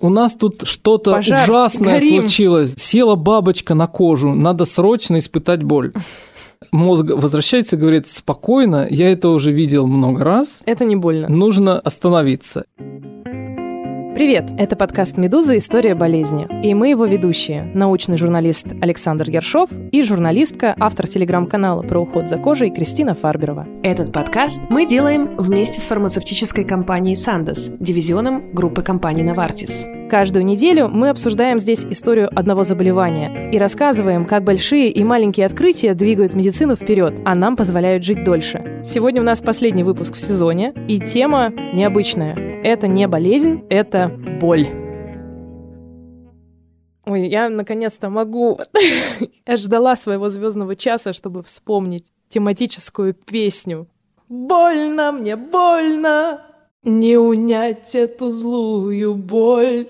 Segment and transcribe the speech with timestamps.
[0.00, 2.20] У нас тут что-то Пожар, ужасное горим.
[2.20, 2.74] случилось.
[2.78, 5.92] Села бабочка на кожу, надо срочно испытать боль.
[6.70, 11.28] Мозг возвращается и говорит, спокойно, я это уже видел много раз, Это не больно.
[11.28, 12.64] нужно остановиться.
[14.18, 14.50] Привет!
[14.58, 15.56] Это подкаст «Медуза.
[15.58, 16.48] История болезни».
[16.66, 17.70] И мы его ведущие.
[17.72, 23.68] Научный журналист Александр Ершов и журналистка, автор телеграм-канала про уход за кожей Кристина Фарберова.
[23.84, 29.97] Этот подкаст мы делаем вместе с фармацевтической компанией Sandoz, дивизионом группы компаний Novartis.
[30.08, 35.92] Каждую неделю мы обсуждаем здесь историю одного заболевания и рассказываем, как большие и маленькие открытия
[35.92, 38.80] двигают медицину вперед, а нам позволяют жить дольше.
[38.84, 42.34] Сегодня у нас последний выпуск в сезоне, и тема необычная.
[42.64, 44.08] Это не болезнь, это
[44.40, 44.66] боль.
[47.04, 48.60] Ой, я наконец-то могу.
[49.46, 53.88] Я ждала своего звездного часа, чтобы вспомнить тематическую песню.
[54.28, 56.42] Больно мне, больно,
[56.82, 59.88] не унять эту злую боль.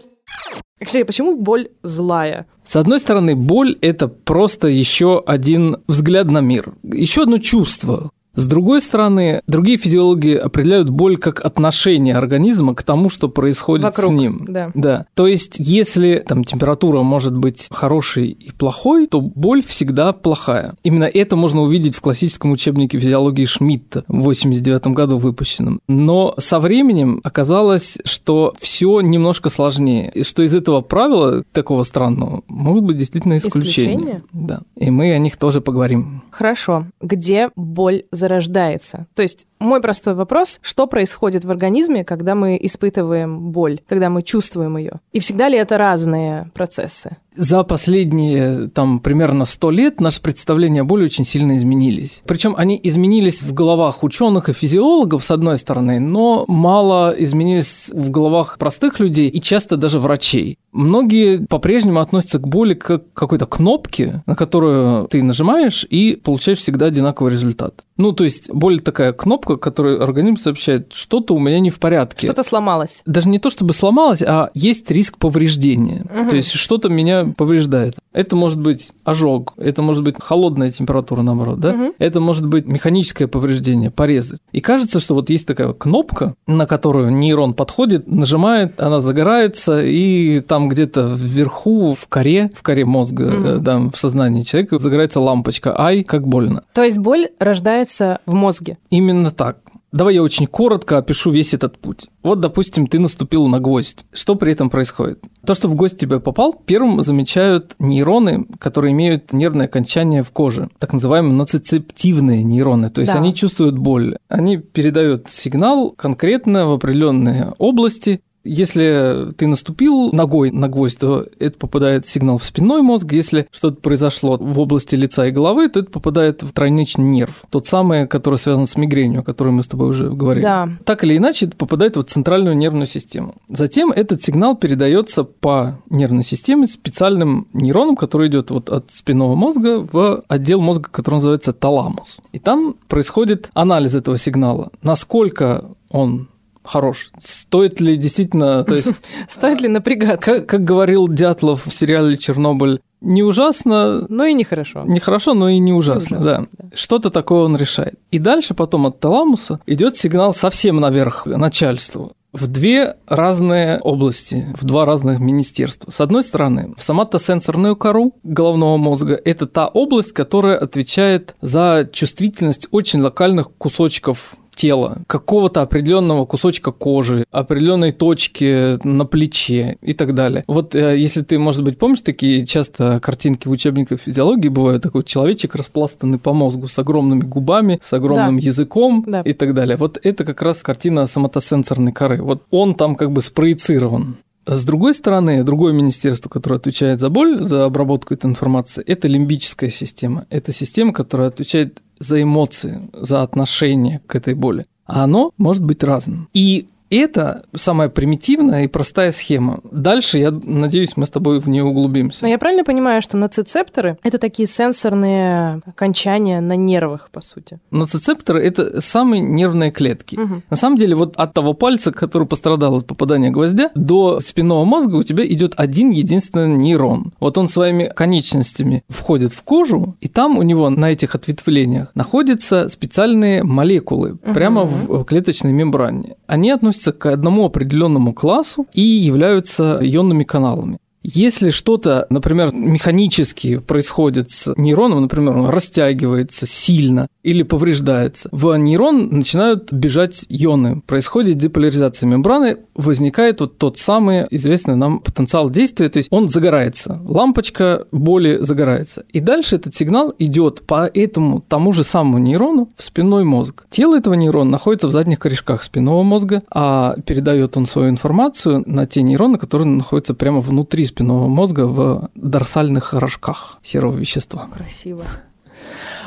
[0.84, 2.46] Кстати, почему боль злая?
[2.64, 8.10] С одной стороны, боль– это просто еще один взгляд на мир, еще одно чувство.
[8.38, 14.10] С другой стороны, другие физиологи определяют боль как отношение организма к тому, что происходит Вокруг,
[14.10, 14.46] с ним.
[14.48, 14.70] да.
[14.76, 15.06] Да.
[15.14, 20.74] То есть, если там температура может быть хорошей и плохой, то боль всегда плохая.
[20.84, 25.80] Именно это можно увидеть в классическом учебнике физиологии Шмидта в 89 году выпущенном.
[25.88, 32.42] Но со временем оказалось, что все немножко сложнее, и что из этого правила такого странного
[32.46, 33.96] могут быть действительно исключения.
[33.96, 34.22] Исключения?
[34.32, 34.60] Да.
[34.76, 36.22] И мы о них тоже поговорим.
[36.30, 36.86] Хорошо.
[37.00, 39.06] Где боль зарождается?
[39.14, 44.22] То есть мой простой вопрос, что происходит в организме, когда мы испытываем боль, когда мы
[44.22, 45.00] чувствуем ее?
[45.12, 47.16] И всегда ли это разные процессы?
[47.38, 52.22] За последние там примерно 100 лет наши представления о боли очень сильно изменились.
[52.26, 58.10] Причем они изменились в головах ученых и физиологов, с одной стороны, но мало изменились в
[58.10, 60.58] головах простых людей и часто даже врачей.
[60.72, 66.58] Многие по-прежнему относятся к боли как к какой-то кнопке, на которую ты нажимаешь и получаешь
[66.58, 67.82] всегда одинаковый результат.
[67.96, 72.26] Ну, то есть боль такая кнопка, которую организм сообщает, что-то у меня не в порядке.
[72.26, 73.02] Что-то сломалось.
[73.06, 76.04] Даже не то чтобы сломалось, а есть риск повреждения.
[76.28, 77.94] То есть что-то меня повреждает.
[78.12, 81.72] Это может быть ожог, это может быть холодная температура, наоборот, да?
[81.72, 81.92] Мгм.
[81.98, 84.38] Это может быть механическое повреждение, порезы.
[84.50, 90.40] И кажется, что вот есть такая кнопка, на которую нейрон подходит, нажимает, она загорается, и
[90.40, 95.78] там где-то вверху, в коре, в коре мозга, э, да, в сознании человека загорается лампочка.
[95.78, 96.62] Ай, как больно.
[96.72, 98.78] То есть боль рождается в мозге.
[98.90, 99.60] Именно так.
[99.90, 102.08] Давай я очень коротко опишу весь этот путь.
[102.22, 104.04] Вот, допустим, ты наступил на гвоздь.
[104.12, 105.20] Что при этом происходит?
[105.46, 110.68] То, что в гвоздь тебе попал, первым замечают нейроны, которые имеют нервное окончание в коже,
[110.78, 112.90] так называемые нацицептивные нейроны.
[112.90, 113.18] То есть Да.
[113.18, 114.16] они чувствуют боль.
[114.28, 118.20] Они передают сигнал конкретно в определенные области.
[118.48, 123.12] Если ты наступил ногой на гвоздь, то это попадает сигнал в спинной мозг.
[123.12, 127.44] Если что-то произошло в области лица и головы, то это попадает в тройничный нерв.
[127.50, 130.44] Тот самый, который связан с мигренью, о которой мы с тобой уже говорили.
[130.44, 130.68] Да.
[130.84, 133.34] Так или иначе, это попадает в центральную нервную систему.
[133.48, 139.86] Затем этот сигнал передается по нервной системе специальным нейроном, который идет вот от спинного мозга
[139.92, 142.18] в отдел мозга, который называется таламус.
[142.32, 144.70] И там происходит анализ этого сигнала.
[144.82, 146.28] Насколько он
[146.68, 147.10] хорош.
[147.22, 148.92] Стоит ли действительно, то есть,
[149.28, 150.40] Стоит ли напрягаться?
[150.40, 154.82] как, как говорил Дятлов в сериале «Чернобыль», не ужасно, Ну и нехорошо.
[154.84, 156.68] не хорошо, но и не ужасно, ужасно, да.
[156.74, 157.94] Что-то такое он решает.
[158.10, 164.64] И дальше потом от таламуса идет сигнал совсем наверх начальству в две разные области, в
[164.64, 165.90] два разных министерства.
[165.90, 172.68] С одной стороны, в соматосенсорную кору головного мозга– это та область, которая отвечает за чувствительность
[172.70, 180.42] очень локальных кусочков тела, какого-то определенного кусочка кожи, определенной точки на плече и так далее.
[180.48, 185.04] Вот э, если ты, может быть, помнишь, такие часто картинки в учебниках физиологии бывают, такой
[185.04, 188.46] человечек распластанный по мозгу с огромными губами, с огромным Да.
[188.46, 189.20] языком Да.
[189.20, 189.76] и так далее.
[189.76, 192.20] Вот это как раз картина соматосенсорной коры.
[192.20, 194.16] Вот он там как бы спроецирован.
[194.50, 199.68] С другой стороны, другое министерство, которое отвечает за боль, за обработку этой информации, это лимбическая
[199.68, 200.24] система.
[200.30, 204.66] Это система, которая отвечает за эмоции, за отношение к этой боли.
[204.86, 206.28] А оно может быть разным.
[206.32, 209.60] И это самая примитивная и простая схема.
[209.70, 212.24] Дальше, я надеюсь, мы с тобой в нее углубимся.
[212.24, 217.60] Но я правильно понимаю, что нацицепторы— это такие сенсорные окончания на нервах, по сути?
[217.70, 220.16] Ноцицепторы– это самые нервные клетки.
[220.16, 220.42] Мгм.
[220.50, 224.96] На самом деле, вот от того пальца, который пострадал от попадания гвоздя, до спинного мозга
[224.96, 227.12] у тебя идет один единственный нейрон.
[227.20, 232.68] Вот он своими конечностями входит в кожу, и там у него на этих ответвлениях находятся
[232.68, 236.16] специальные молекулы прямо в в клеточной мембране.
[236.26, 240.78] Они относятся относятся к одному определенному классу и являются ионными каналами.
[241.10, 249.08] Если что-то, например, механически происходит с нейроном, например, он растягивается сильно или повреждается, в нейрон
[249.08, 255.96] начинают бежать ионы, происходит деполяризация мембраны, возникает вот тот самый известный нам потенциал действия, то
[255.96, 259.04] есть он загорается, лампочка боли загорается.
[259.10, 263.64] И дальше этот сигнал идет по этому тому же самому нейрону в спинной мозг.
[263.70, 268.84] Тело этого нейрона находится в задних корешках спинного мозга, а передает он свою информацию на
[268.84, 274.48] те нейроны, которые находятся прямо внутри спинного мозга в дорсальных рожках серого вещества.
[274.52, 275.02] Красиво.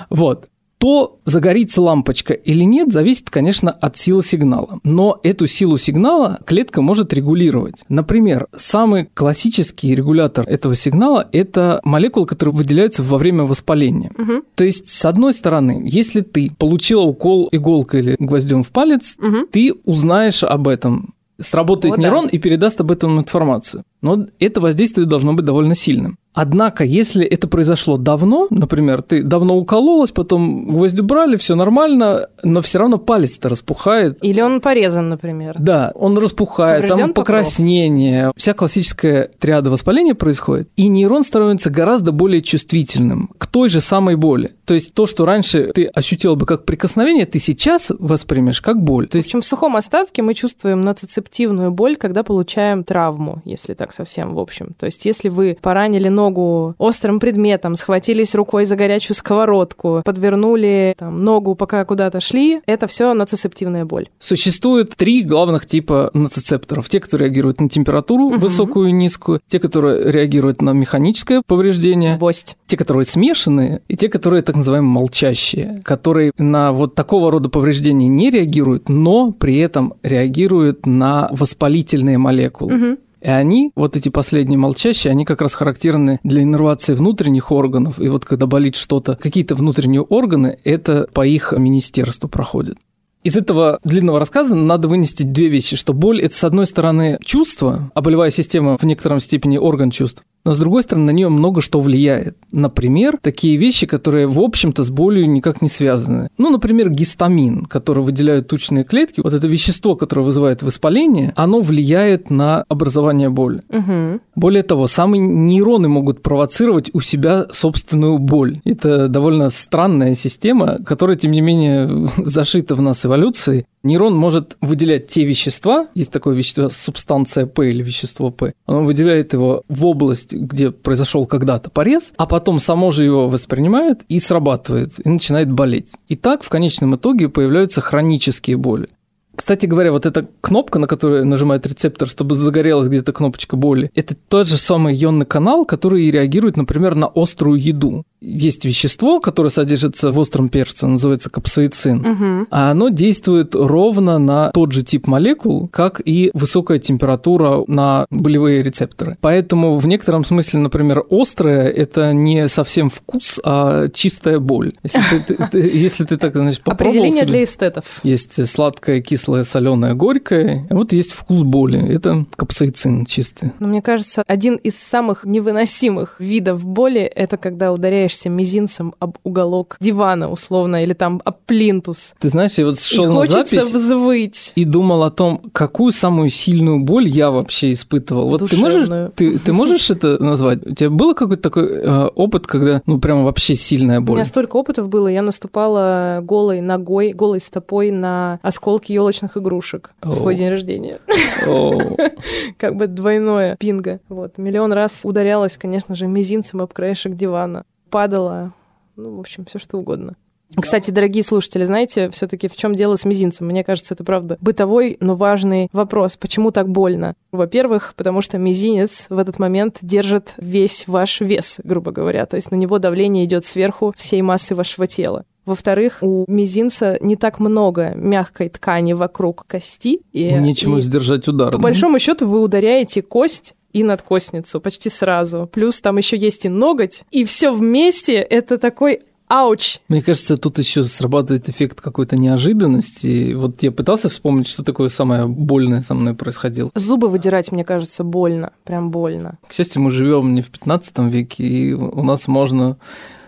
[0.10, 0.48] Вот.
[0.78, 4.80] То загорится лампочка или нет, зависит, конечно, от силы сигнала.
[4.84, 7.84] Но эту силу сигнала клетка может регулировать.
[7.88, 14.12] Например, самый классический регулятор этого сигнала– это молекулы, которые выделяются во время воспаления.
[14.18, 14.42] Угу.
[14.56, 19.48] То есть, с одной стороны, если ты получила укол иголкой или гвоздем в палец, Угу.
[19.52, 21.14] ты узнаешь об этом.
[21.40, 22.02] Сработает О, да.
[22.02, 23.84] нейрон и передаст об этом информацию.
[24.02, 26.18] Но это воздействие должно быть довольно сильным.
[26.34, 32.62] Однако, если это произошло давно, например, ты давно укололась, потом гвоздь убрали, все нормально, но
[32.62, 34.18] все равно палец-то распухает.
[34.22, 35.58] Или он порезан, например.
[35.60, 37.26] Да, он распухает, там Поврежден покров.
[37.26, 43.82] покраснение, вся классическая триада воспаления происходит, и нейрон становится гораздо более чувствительным к той же
[43.82, 44.52] самой боли.
[44.66, 49.08] То есть то, что раньше ты ощутила бы как прикосновение, ты сейчас воспримешь как боль.
[49.08, 53.74] То В есть общем, в сухом остатке мы чувствуем ноцицептивную боль, когда получаем травму, если
[53.74, 54.72] так совсем в общем.
[54.78, 61.24] То есть если вы поранили ногу острым предметом, схватились рукой за горячую сковородку, подвернули там,
[61.24, 64.10] ногу, пока куда-то шли, это все ноцицептивная боль.
[64.20, 66.90] Существует три главных типа ноцицепторов.
[66.90, 68.40] Те, которые реагируют на температуру Мгм.
[68.40, 72.56] высокую и низкую, те, которые реагируют на механическое повреждение, Гвоздь.
[72.68, 78.08] те, которые смешанные, и те, которые так называемые молчащие, которые на вот такого рода повреждения
[78.08, 82.74] не реагируют, но при этом реагируют на воспалительные молекулы.
[82.74, 82.98] Мгм.
[83.22, 88.00] И они, вот эти последние молчащие, они как раз характерны для иннервации внутренних органов.
[88.00, 92.78] И вот когда болит что-то, какие-то внутренние органы, это по их министерству проходит.
[93.24, 97.92] Из этого длинного рассказа надо вынести две вещи, что боль– это, с одной стороны, чувство,
[97.94, 101.62] а болевая система в некотором степени орган чувств, но с другой стороны, на нее много
[101.62, 102.38] что влияет.
[102.52, 106.30] Например, такие вещи, которые, в общем-то, с болью никак не связаны.
[106.38, 109.22] Ну, например, гистамин, который выделяют тучные клетки.
[109.22, 113.62] Вот это вещество, которое вызывает воспаление, оно влияет на образование боли.
[113.70, 114.22] Мгм.
[114.36, 118.60] Более того, самые нейроны могут провоцировать у себя собственную боль.
[118.66, 123.66] Это довольно странная система, которая, тем не менее, зашита в нас эволюцией.
[123.84, 129.34] Нейрон может выделять те вещества, есть такое вещество, субстанция П или вещество П, оно выделяет
[129.34, 134.94] его в область, где произошел когда-то порез, а потом само же его воспринимает и срабатывает,
[135.04, 135.94] и начинает болеть.
[136.08, 138.88] И так в конечном итоге появляются хронические боли.
[139.36, 144.16] Кстати говоря, вот эта кнопка, на которую нажимает рецептор, чтобы загорелась где-то кнопочка боли, это
[144.16, 148.04] тот же самый ионный канал, который реагирует, например, на острую еду.
[148.22, 151.98] Есть вещество, которое содержится в остром перце, называется капсаицин.
[152.02, 152.48] Мгм.
[152.52, 158.62] А оно действует ровно на тот же тип молекул, как и высокая температура на болевые
[158.62, 159.18] рецепторы.
[159.22, 164.72] Поэтому в некотором смысле, например, острое– это не совсем вкус, а чистая боль.
[164.84, 168.02] Если ты, ты- ты- если ты так, значит, попробовал Определение себе- для эстетов.
[168.04, 170.68] есть сладкое, кислое, соленое, горькое.
[170.70, 171.80] А вот есть вкус боли.
[171.92, 173.52] Это капсаицин чистый.
[173.60, 177.72] Но мне кажется, один из самых невыносимых видов боли– это когда
[178.12, 182.14] ударяешься мизинцем об уголок дивана, условно, или там об плинтус.
[182.20, 184.54] Ты знаешь, я вот шел на запись взвыть.
[184.56, 188.28] и думал о том, какую самую сильную боль я вообще испытывал.
[188.28, 190.66] Вот ты можешь, ты, ты можешь это назвать?
[190.66, 194.16] У тебя был какой-то такой э, опыт, когда, ну, прямо вообще сильная У боль?
[194.16, 200.14] меня столько опытов было, я наступала голой ногой, голой стопой на осколки елочных игрушек в
[200.14, 201.00] свой день рождения.
[202.58, 204.00] Как бы двойное пинга.
[204.10, 204.38] Вот.
[204.38, 207.66] Миллион раз ударялась, конечно же, мизинцем об краешек дивана.
[207.92, 208.54] Падала.
[208.96, 210.16] Ну, в общем, все что угодно.
[210.60, 213.48] Кстати, дорогие слушатели, знаете, все-таки в чем дело с мизинцем?
[213.48, 216.18] Мне кажется, это правда бытовой, но важный вопрос.
[216.18, 217.16] Почему так больно?
[217.32, 222.26] Во-первых, потому что мизинец в этот момент держит весь ваш вес, грубо говоря.
[222.26, 225.24] То есть на него давление идет сверху всей массы вашего тела.
[225.46, 230.02] Во-вторых, у мизинца не так много мягкой ткани вокруг кости.
[230.12, 231.52] И, нечему и сдержать удар.
[231.52, 231.64] по да?
[231.64, 235.50] большому счету вы ударяете кость и надкостницу почти сразу.
[235.52, 237.04] Плюс там еще есть и ноготь.
[237.12, 239.02] И все вместе это такой
[239.32, 239.80] ауч.
[239.88, 243.34] Мне кажется, тут еще срабатывает эффект какой-то неожиданности.
[243.34, 246.70] Вот я пытался вспомнить, что такое самое больное со мной происходило.
[246.76, 248.52] Зубы выдирать, мне кажется, больно.
[248.66, 249.38] Прям больно.
[249.48, 252.78] К счастью, мы живем не в 15 веке, и у нас можно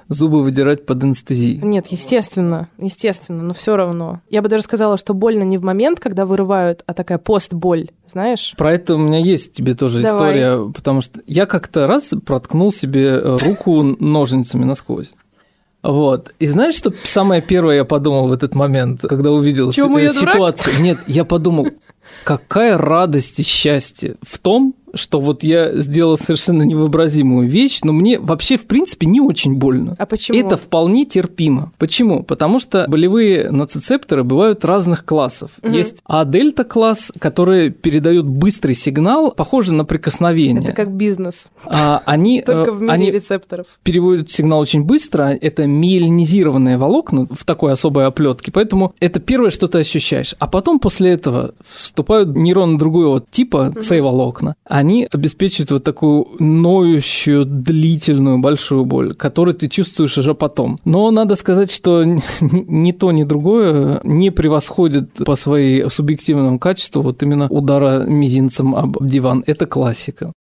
[0.08, 1.60] зубы выдирать под анестезией.
[1.62, 4.22] Нет, естественно, естественно, но все равно.
[4.30, 8.54] Я бы даже сказала, что больно не в момент, когда вырывают, а такая постболь, знаешь?
[8.58, 10.16] Про это у меня есть тебе тоже Давай.
[10.16, 15.14] история, потому что я как-то раз проткнул себе э, руку ножницами насквозь.
[15.82, 16.34] Вот.
[16.40, 20.14] И знаешь, что самое первое я подумал в этот момент, когда увидел Чему си- я
[20.14, 20.34] дурак?
[20.34, 20.82] ситуацию?
[20.82, 21.68] Нет, я подумал,
[22.24, 28.20] какая радость и счастье в том, что вот я сделал совершенно невообразимую вещь, но мне
[28.20, 29.96] вообще, в принципе, не очень больно.
[29.98, 30.38] А почему?
[30.38, 31.72] Это вполне терпимо.
[31.78, 32.24] Почему?
[32.24, 35.52] Потому что болевые нацицепторы бывают разных классов.
[35.62, 35.74] Мгм.
[35.74, 40.64] Есть А-дельта класс, который передают быстрый сигнал, похожий на прикосновение.
[40.70, 43.68] Это как бизнес, А они, только э, в мире они рецепторов.
[43.84, 45.38] переводят сигнал очень быстро.
[45.42, 48.52] Это миелинизированные волокна в такой особой оплетке.
[48.52, 50.36] Поэтому это первое, что ты ощущаешь.
[50.40, 54.56] А потом после этого вступают нейроны другого типа, С-волокна.
[54.66, 60.78] Они обеспечивают вот такую ноющую, длительную, большую боль, которую ты чувствуешь уже потом.
[60.86, 62.04] Но надо сказать, что
[62.42, 68.98] ни то, ни другое не превосходит по своей субъективному качеству вот именно удара мизинцем об
[69.02, 69.44] диван.
[69.48, 70.34] Это классика.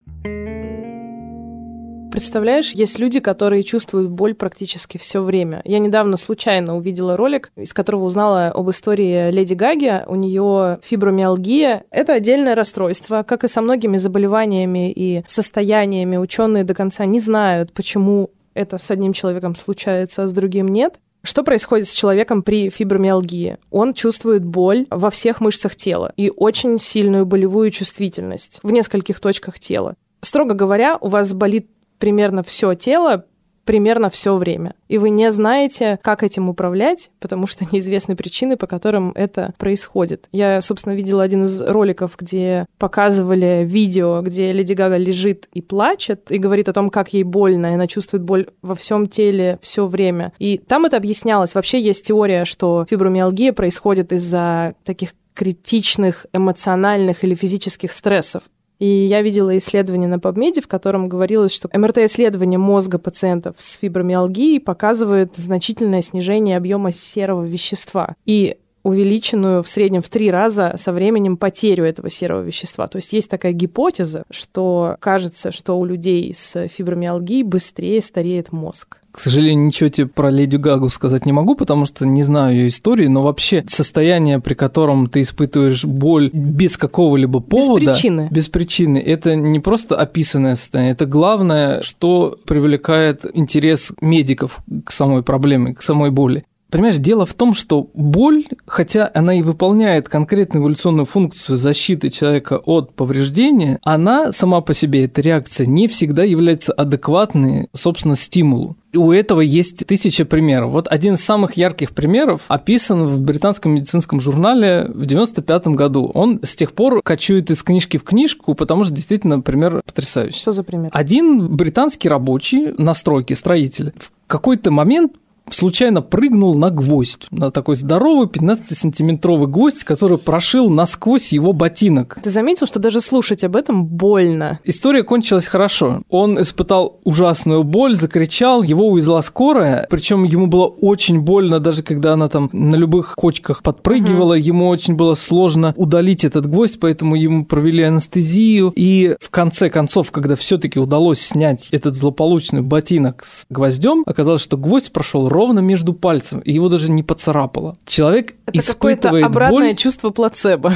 [2.12, 5.62] Представляешь, есть люди, которые чувствуют боль практически все время.
[5.64, 10.04] Я недавно случайно увидела ролик, из которого узнала об истории Леди Гаги.
[10.06, 11.84] У нее фибромиалгия.
[11.90, 16.18] Это отдельное расстройство, как и со многими заболеваниями и состояниями.
[16.18, 20.96] Ученые до конца не знают, почему это с одним человеком случается, а с другим нет.
[21.22, 23.56] Что происходит с человеком при фибромиалгии?
[23.70, 29.58] Он чувствует боль во всех мышцах тела и очень сильную болевую чувствительность в нескольких точках
[29.58, 29.94] тела.
[30.20, 31.68] Строго говоря, у вас болит
[32.02, 33.26] примерно все тело
[33.64, 34.74] примерно все время.
[34.88, 40.26] И вы не знаете, как этим управлять, потому что неизвестны причины, по которым это происходит.
[40.32, 46.28] Я, собственно, видела один из роликов, где показывали видео, где Леди Гага лежит и плачет,
[46.28, 49.86] и говорит о том, как ей больно, и она чувствует боль во всем теле все
[49.86, 50.32] время.
[50.40, 51.54] И там это объяснялось.
[51.54, 58.42] Вообще есть теория, что фибромиалгия происходит из-за таких критичных эмоциональных или физических стрессов.
[58.82, 64.58] И я видела исследование на PubMed, в котором говорилось, что МРТ-исследование мозга пациентов с фибромиалгией
[64.58, 71.36] показывает значительное снижение объема серого вещества и увеличенную в среднем в три раза со временем
[71.36, 72.88] потерю этого серого вещества.
[72.88, 79.01] То есть есть такая гипотеза, что кажется, что у людей с фибромиалгией быстрее стареет мозг.
[79.12, 82.68] К сожалению, ничего тебе про Леди Гагу сказать не могу, потому что не знаю ее
[82.68, 87.92] истории, но вообще состояние, при котором ты испытываешь боль без какого-либо повода...
[87.92, 88.28] причины.
[88.30, 88.98] Без причины.
[88.98, 95.82] Это не просто описанное состояние, это главное, что привлекает интерес медиков к самой проблеме, к
[95.82, 96.42] самой боли.
[96.72, 102.56] Понимаешь, дело в том, что боль, хотя она и выполняет конкретную эволюционную функцию защиты человека
[102.64, 108.78] от повреждения, она сама по себе, эта реакция, не всегда является адекватной, собственно, стимулу.
[108.90, 110.70] И у этого есть тысяча примеров.
[110.70, 116.10] Вот один из самых ярких примеров описан в британском медицинском журнале в 95 году.
[116.14, 120.38] Он с тех пор кочует из книжки в книжку, потому что действительно пример потрясающий.
[120.38, 120.88] Что за пример?
[120.94, 125.12] Один британский рабочий на стройке, строитель, в какой-то момент
[125.50, 132.18] случайно прыгнул на гвоздь, на такой здоровый 15-сантиметровый гвоздь, который прошил насквозь его ботинок.
[132.22, 134.60] Ты заметил, что даже слушать об этом больно?
[134.64, 136.02] История кончилась хорошо.
[136.08, 142.14] Он испытал ужасную боль, закричал, его увезла скорая, причем ему было очень больно, даже когда
[142.14, 147.44] она там на любых кочках подпрыгивала, ему очень было сложно удалить этот гвоздь, поэтому ему
[147.44, 148.72] провели анестезию.
[148.76, 154.56] И в конце концов, когда все-таки удалось снять этот злополучный ботинок с гвоздем, оказалось, что
[154.56, 157.76] гвоздь прошел ровно между пальцем, и его даже не поцарапало.
[157.86, 159.76] Человек Это испытывает обратное боль.
[159.76, 160.72] чувство плацебо.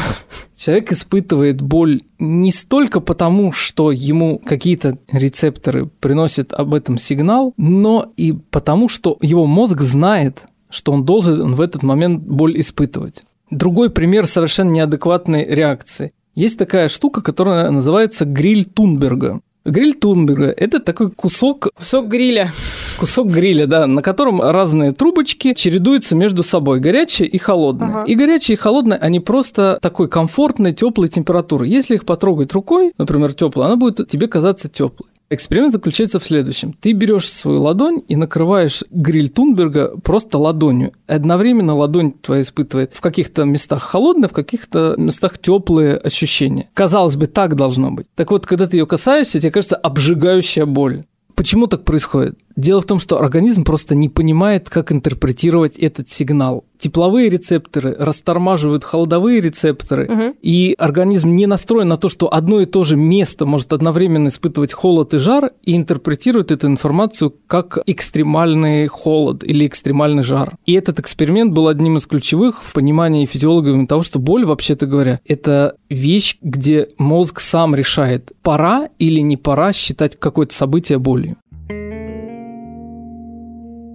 [0.56, 8.10] Человек испытывает боль не столько потому, что ему какие-то рецепторы приносят об этом сигнал, но
[8.16, 13.22] и потому, что его мозг знает, что он должен в этот момент боль испытывать.
[13.50, 16.10] Другой пример совершенно неадекватной реакции.
[16.34, 19.40] Есть такая штука, которая называется гриль Тунберга.
[19.64, 22.52] Гриль Тунберга– это такой кусок Кусок гриля.
[22.98, 27.90] Кусок гриля, да, на котором разные трубочки чередуются между собой, горячие и холодные.
[27.90, 28.04] Ага.
[28.04, 31.66] И горячие и холодные, они просто такой комфортной, теплой температуры.
[31.66, 35.08] Если их потрогать рукой, например, теплую, она будет тебе казаться теплой.
[35.28, 36.72] Эксперимент заключается в следующем.
[36.72, 40.92] Ты берешь свою ладонь и накрываешь гриль Тунберга просто ладонью.
[41.08, 46.68] Одновременно ладонь твоя испытывает в каких-то местах холодные, в каких-то местах теплые ощущения.
[46.74, 48.06] Казалось бы, так должно быть.
[48.14, 51.00] Так вот, когда ты ее касаешься, тебе кажется обжигающая боль.
[51.34, 52.38] Почему так происходит?
[52.56, 56.64] Дело в том, что организм просто не понимает, как интерпретировать этот сигнал.
[56.78, 60.34] Тепловые рецепторы растормаживают холодовые рецепторы, Мгм.
[60.42, 64.72] и организм не настроен на то, что одно и то же место может одновременно испытывать
[64.72, 70.56] холод и жар, и интерпретирует эту информацию как экстремальный холод или экстремальный жар.
[70.66, 75.18] И этот эксперимент был одним из ключевых в понимании физиологами того, что боль, вообще-то говоря,
[75.26, 81.36] это вещь, где мозг сам решает, пора или не пора считать какое-то событие болью.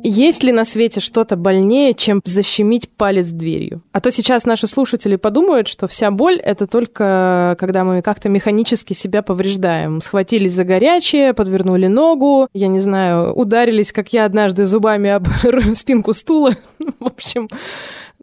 [0.04, 3.82] Есть ли на свете что-то больнее, чем защемить палец дверью?
[3.92, 8.94] А то сейчас наши слушатели подумают, что вся боль— это только когда мы как-то механически
[8.94, 10.02] себя повреждаем.
[10.02, 15.28] Схватились за горячее, подвернули ногу, я не знаю, ударились, как я однажды, зубами об
[15.76, 16.52] спинку стула.
[17.00, 17.48] В общем,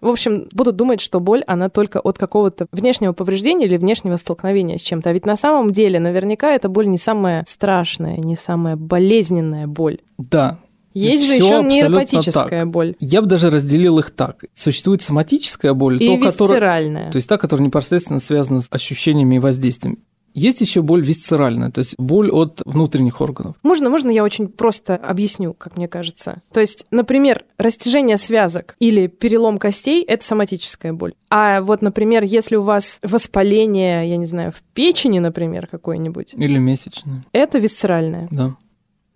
[0.00, 4.78] в общем, будут думать, что боль, она только от какого-то внешнего повреждения или внешнего столкновения
[4.78, 5.10] с чем-то.
[5.10, 9.98] А ведь на самом деле наверняка эта боль не самая страшная, не самая болезненная боль.
[10.16, 10.58] Да,
[10.94, 12.94] Есть же еще нейропатическая боль.
[13.00, 14.44] я бы даже разделил их так.
[14.54, 19.38] Существует соматическая боль, И то, которая, то есть та, которая непосредственно связана с ощущениями и
[19.38, 19.98] воздействием.
[20.34, 23.56] Есть еще боль висцеральная, то есть боль от внутренних органов.
[23.62, 26.42] Можно, можно я очень просто объясню, как мне кажется.
[26.52, 31.14] То есть, например, растяжение связок или перелом костей– это соматическая боль.
[31.30, 36.58] А вот, например, если у вас воспаление, я не знаю, в печени, например, какой-нибудь, Или
[36.58, 38.28] месячные, это висцеральная.
[38.30, 38.56] да.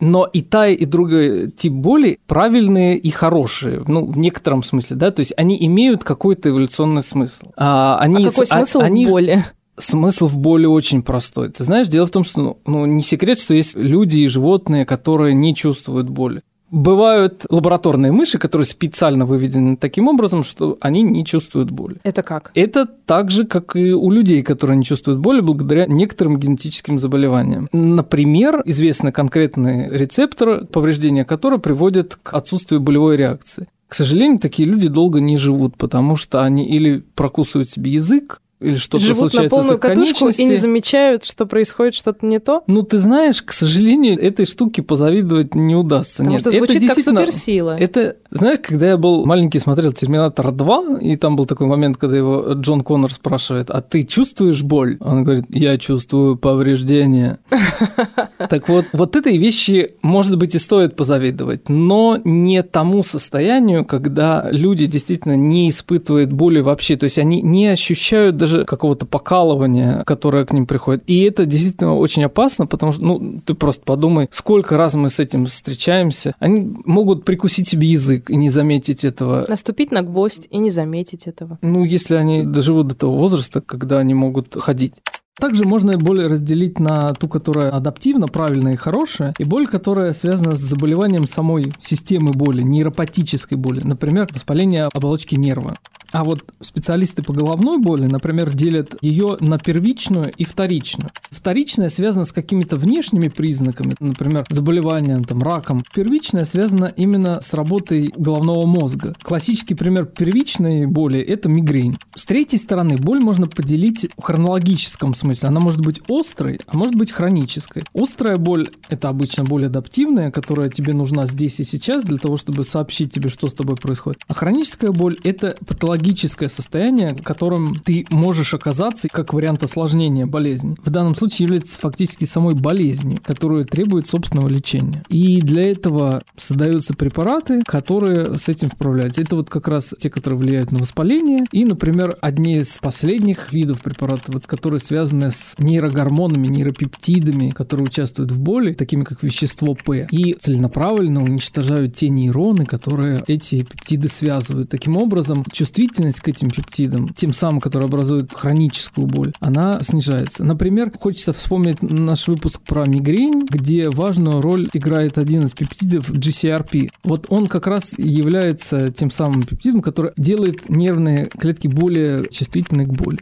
[0.02, 5.12] Но и та, и другой тип боли правильные и хорошие, ну, в некотором смысле, да,
[5.12, 7.52] то есть они имеют какой-то эволюционный смысл.
[7.56, 9.44] А, они, а какой а- смысл они, в боли?
[9.78, 11.50] Смысл в боли очень простой.
[11.50, 14.85] Ты знаешь, дело в том, что ну, ну, не секрет, что есть люди и животные,
[14.85, 16.42] которые не чувствуют боли.
[16.73, 21.99] Бывают лабораторные мыши, которые специально выведены таким образом, что они не чувствуют боли.
[22.02, 22.50] Это как?
[22.55, 27.69] Это так же, как и у людей, которые не чувствуют боли благодаря некоторым генетическим заболеваниям.
[27.73, 33.69] Например, известны конкретные рецепторы, повреждения которых приводят к отсутствию болевой реакции.
[33.88, 38.75] К сожалению, такие люди долго не живут, потому что они или прокусывают себе язык, или
[38.76, 42.38] что-то Живут на случается с полную их катушку и не замечают, что происходит что-то не
[42.38, 42.62] то?
[42.66, 46.19] Ну, ты знаешь, к сожалению, этой штуке позавидовать не удастся.
[46.19, 47.76] Потому Нет, что это звучит как действительно- суперсила.
[47.78, 52.16] Это, знаешь, когда я был маленький, смотрел «Терминатор 2», и там был такой момент, когда
[52.16, 54.97] его Джон Коннор спрашивает, а ты чувствуешь боль?
[55.00, 57.38] Он говорит, я чувствую повреждение.
[58.50, 64.49] Так вот, вот этой вещи, может быть, и стоит позавидовать, но не тому состоянию, когда
[64.50, 70.45] люди действительно не испытывают боли вообще, то есть они не ощущают даже какого-то покалывания, которое
[70.45, 71.02] к ним приходит.
[71.06, 75.21] И это действительно очень опасно, потому что, ну, ты просто подумай, сколько раз мы с
[75.21, 76.34] этим встречаемся.
[76.38, 79.45] Они могут прикусить себе язык и не заметить этого.
[79.49, 81.58] Наступить на гвоздь и не заметить этого.
[81.62, 84.95] Ну, если они доживут до того возраста, когда они могут ходить.
[85.38, 90.54] Также можно боль разделить на ту, которая адаптивна, правильная и хорошая, и боль, которая связана
[90.54, 95.78] с заболеванием самой системы боли, нейропатической боли, например, воспаление оболочки нерва.
[96.12, 101.10] А вот специалисты по головной боли, например, делят ее на первичную и вторичную.
[101.30, 105.84] Вторичная связана с какими-то внешними признаками, например, заболеванием, там, раком.
[105.95, 109.14] Первичная связана именно с работой головного мозга.
[109.23, 111.97] Классический пример первичной боли– это мигрень.
[112.14, 115.49] С третьей стороны, боль можно поделить в хронологическом смысле.
[115.49, 117.85] Она может быть острой, а может быть хронической.
[117.95, 122.65] Острая боль– это обычно боль адаптивная, которая тебе нужна здесь и сейчас для того, чтобы
[122.65, 124.21] сообщить тебе, что с тобой происходит.
[124.28, 130.76] А хроническая боль– это патологическое состояние, в котором ты можешь оказаться как вариант осложнения болезни.
[130.85, 135.04] В данном случае является фактически самой болезнью, которая требует собственного лечения.
[135.08, 139.23] И для этого создаются препараты, которые с этим справляются.
[139.23, 141.45] Это вот как раз те, которые влияют на воспаление.
[141.52, 148.33] И, например, одни из последних видов препаратов, вот, которые связаны с нейрогормонами, нейропептидами, которые участвуют
[148.33, 154.71] в боли, такими как вещество П, и целенаправленно уничтожают те нейроны, которые эти пептиды связывают.
[154.71, 160.45] Таким образом, чувствительность к этим пептидам, тем самым, которые образуют хроническую боль, она снижается.
[160.45, 166.91] Например, хочется вспомнить наш выпуск про мигрень, где важную роль играет один из пептидов GCRP.
[167.05, 172.91] Вот он как раз является тем самым пептидом, который делает нервные клетки более чувствительны к
[172.91, 173.19] боли.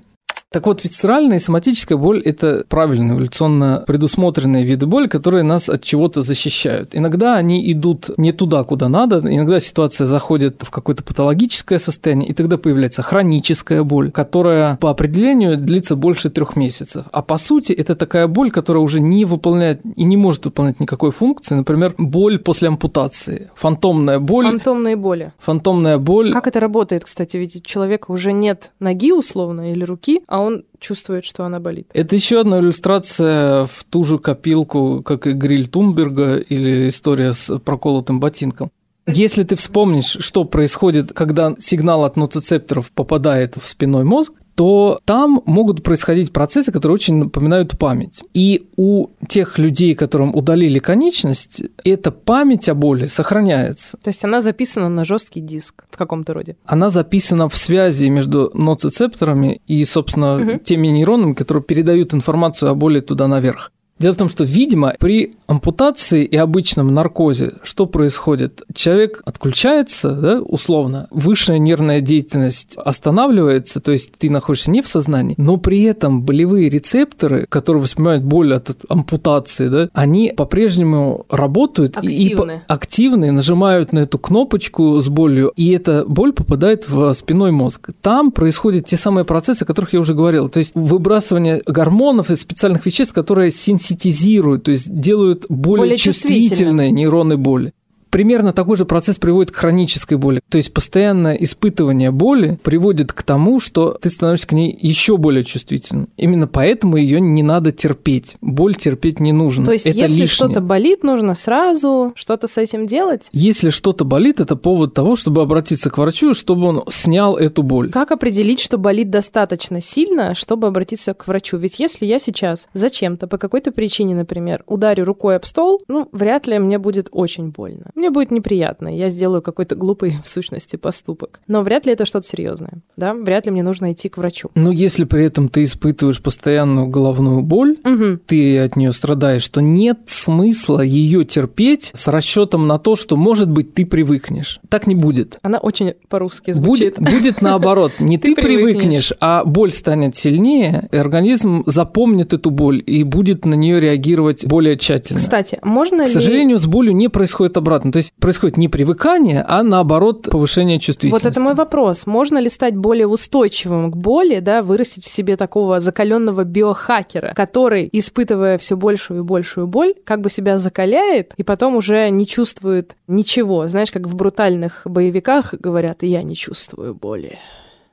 [0.53, 5.85] Так вот, висцеральная и соматическая боль– это правильно эволюционно предусмотренные виды боли, которые нас от
[5.85, 6.91] чего-то защищают.
[6.93, 12.33] Иногда они идут не туда, куда надо, иногда ситуация заходит в какое-то патологическое состояние, и
[12.33, 17.05] тогда появляется хроническая боль, которая по определению длится больше трех месяцев.
[17.13, 21.13] А по сути, это такая боль, которая уже не выполняет и не может выполнять никакой
[21.13, 21.55] функции.
[21.55, 24.47] Например, боль после ампутации, фантомная боль.
[24.47, 25.33] Фантомные боли.
[25.39, 26.33] Фантомная боль.
[26.33, 27.37] Как это работает, кстати?
[27.37, 31.91] Ведь у человека уже нет ноги условно или руки, а он чувствует, что она болит.
[31.93, 37.59] Это еще одна иллюстрация в ту же копилку, как и гриль Тунберга или история с
[37.59, 38.71] проколотым ботинком.
[39.07, 45.41] Если ты вспомнишь, что происходит, когда сигнал от ноцицепторов попадает в спиной мозг, то там
[45.47, 48.21] могут происходить процессы, которые очень напоминают память.
[48.35, 53.97] И у тех людей, которым удалили конечность, эта память о боли сохраняется.
[54.03, 56.57] То есть она записана на жесткий диск в каком-то роде.
[56.67, 60.59] Она записана в связи между ноцицепторами и, собственно, угу.
[60.59, 63.73] теми нейронами, которые передают информацию о боли туда наверх.
[64.01, 68.63] Дело в том, что, видимо, при ампутации и обычном наркозе что происходит?
[68.75, 75.35] Человек отключается, да, условно, высшая нервная деятельность останавливается, то есть ты находишься не в сознании,
[75.37, 82.53] но при этом болевые рецепторы, которые воспринимают боль от ампутации, да, они по-прежнему работают активны.
[82.67, 87.91] и активны, нажимают на эту кнопочку с болью, и эта боль попадает в спиной мозг.
[88.01, 92.37] Там происходят те самые процессы, о которых я уже говорил, то есть выбрасывание гормонов и
[92.37, 96.91] специальных веществ, которые синтезируют синтезируют, то есть делают более, более чувствительные.
[96.91, 97.73] нейроны боли
[98.11, 100.41] примерно такой же процесс приводит к хронической боли.
[100.49, 105.45] То есть постоянное испытывание боли приводит к тому, что ты становишься к ней еще более
[105.45, 106.09] чувствительным.
[106.17, 108.37] Именно поэтому ее не надо терпеть.
[108.41, 109.65] Боль терпеть не нужно.
[109.65, 113.29] То есть, это если что-то болит, нужно сразу что-то с этим делать?
[113.33, 117.91] Если что-то болит, это повод того, чтобы обратиться к врачу, чтобы он снял эту боль.
[117.91, 121.57] Как определить, что болит достаточно сильно, чтобы обратиться к врачу?
[121.57, 126.47] Ведь если я сейчас зачем-то, по какой-то причине, например, ударю рукой об стол, ну, вряд
[126.47, 131.41] ли мне будет очень больно мне будет неприятно, я сделаю какой-то глупый, в сущности, поступок.
[131.47, 133.15] Но вряд ли это что-то серьезное, да?
[133.15, 134.51] Вряд ли мне нужно идти к врачу.
[134.55, 138.19] Но если при этом ты испытываешь постоянную головную боль, угу.
[138.27, 143.51] ты от нее страдаешь, то нет смысла ее терпеть с расчетом на то, что, может
[143.51, 144.61] быть, ты привыкнешь.
[144.69, 145.39] Так не будет.
[145.43, 146.97] Она очень по-русски звучит.
[146.99, 147.93] Будет, будет наоборот.
[147.99, 153.45] Не ты, ты привыкнешь, а боль станет сильнее, и организм запомнит эту боль и будет
[153.45, 155.21] на нее реагировать более тщательно.
[155.21, 156.13] Кстати, можно К ли...
[156.13, 157.90] сожалению, с болью не происходит обратно.
[157.93, 161.25] То есть происходит не привыкание, а наоборот повышение чувствительности.
[161.25, 162.07] Вот это мой вопрос.
[162.07, 167.89] Можно ли стать более устойчивым к боли, да, вырастить в себе такого закаленного биохакера, который,
[167.93, 172.97] испытывая все большую и большую боль, как бы себя закаляет и потом уже не чувствует
[173.07, 173.69] ничего.
[173.69, 177.39] Знаешь, как в брутальных боевиках говорят, я не чувствую боли.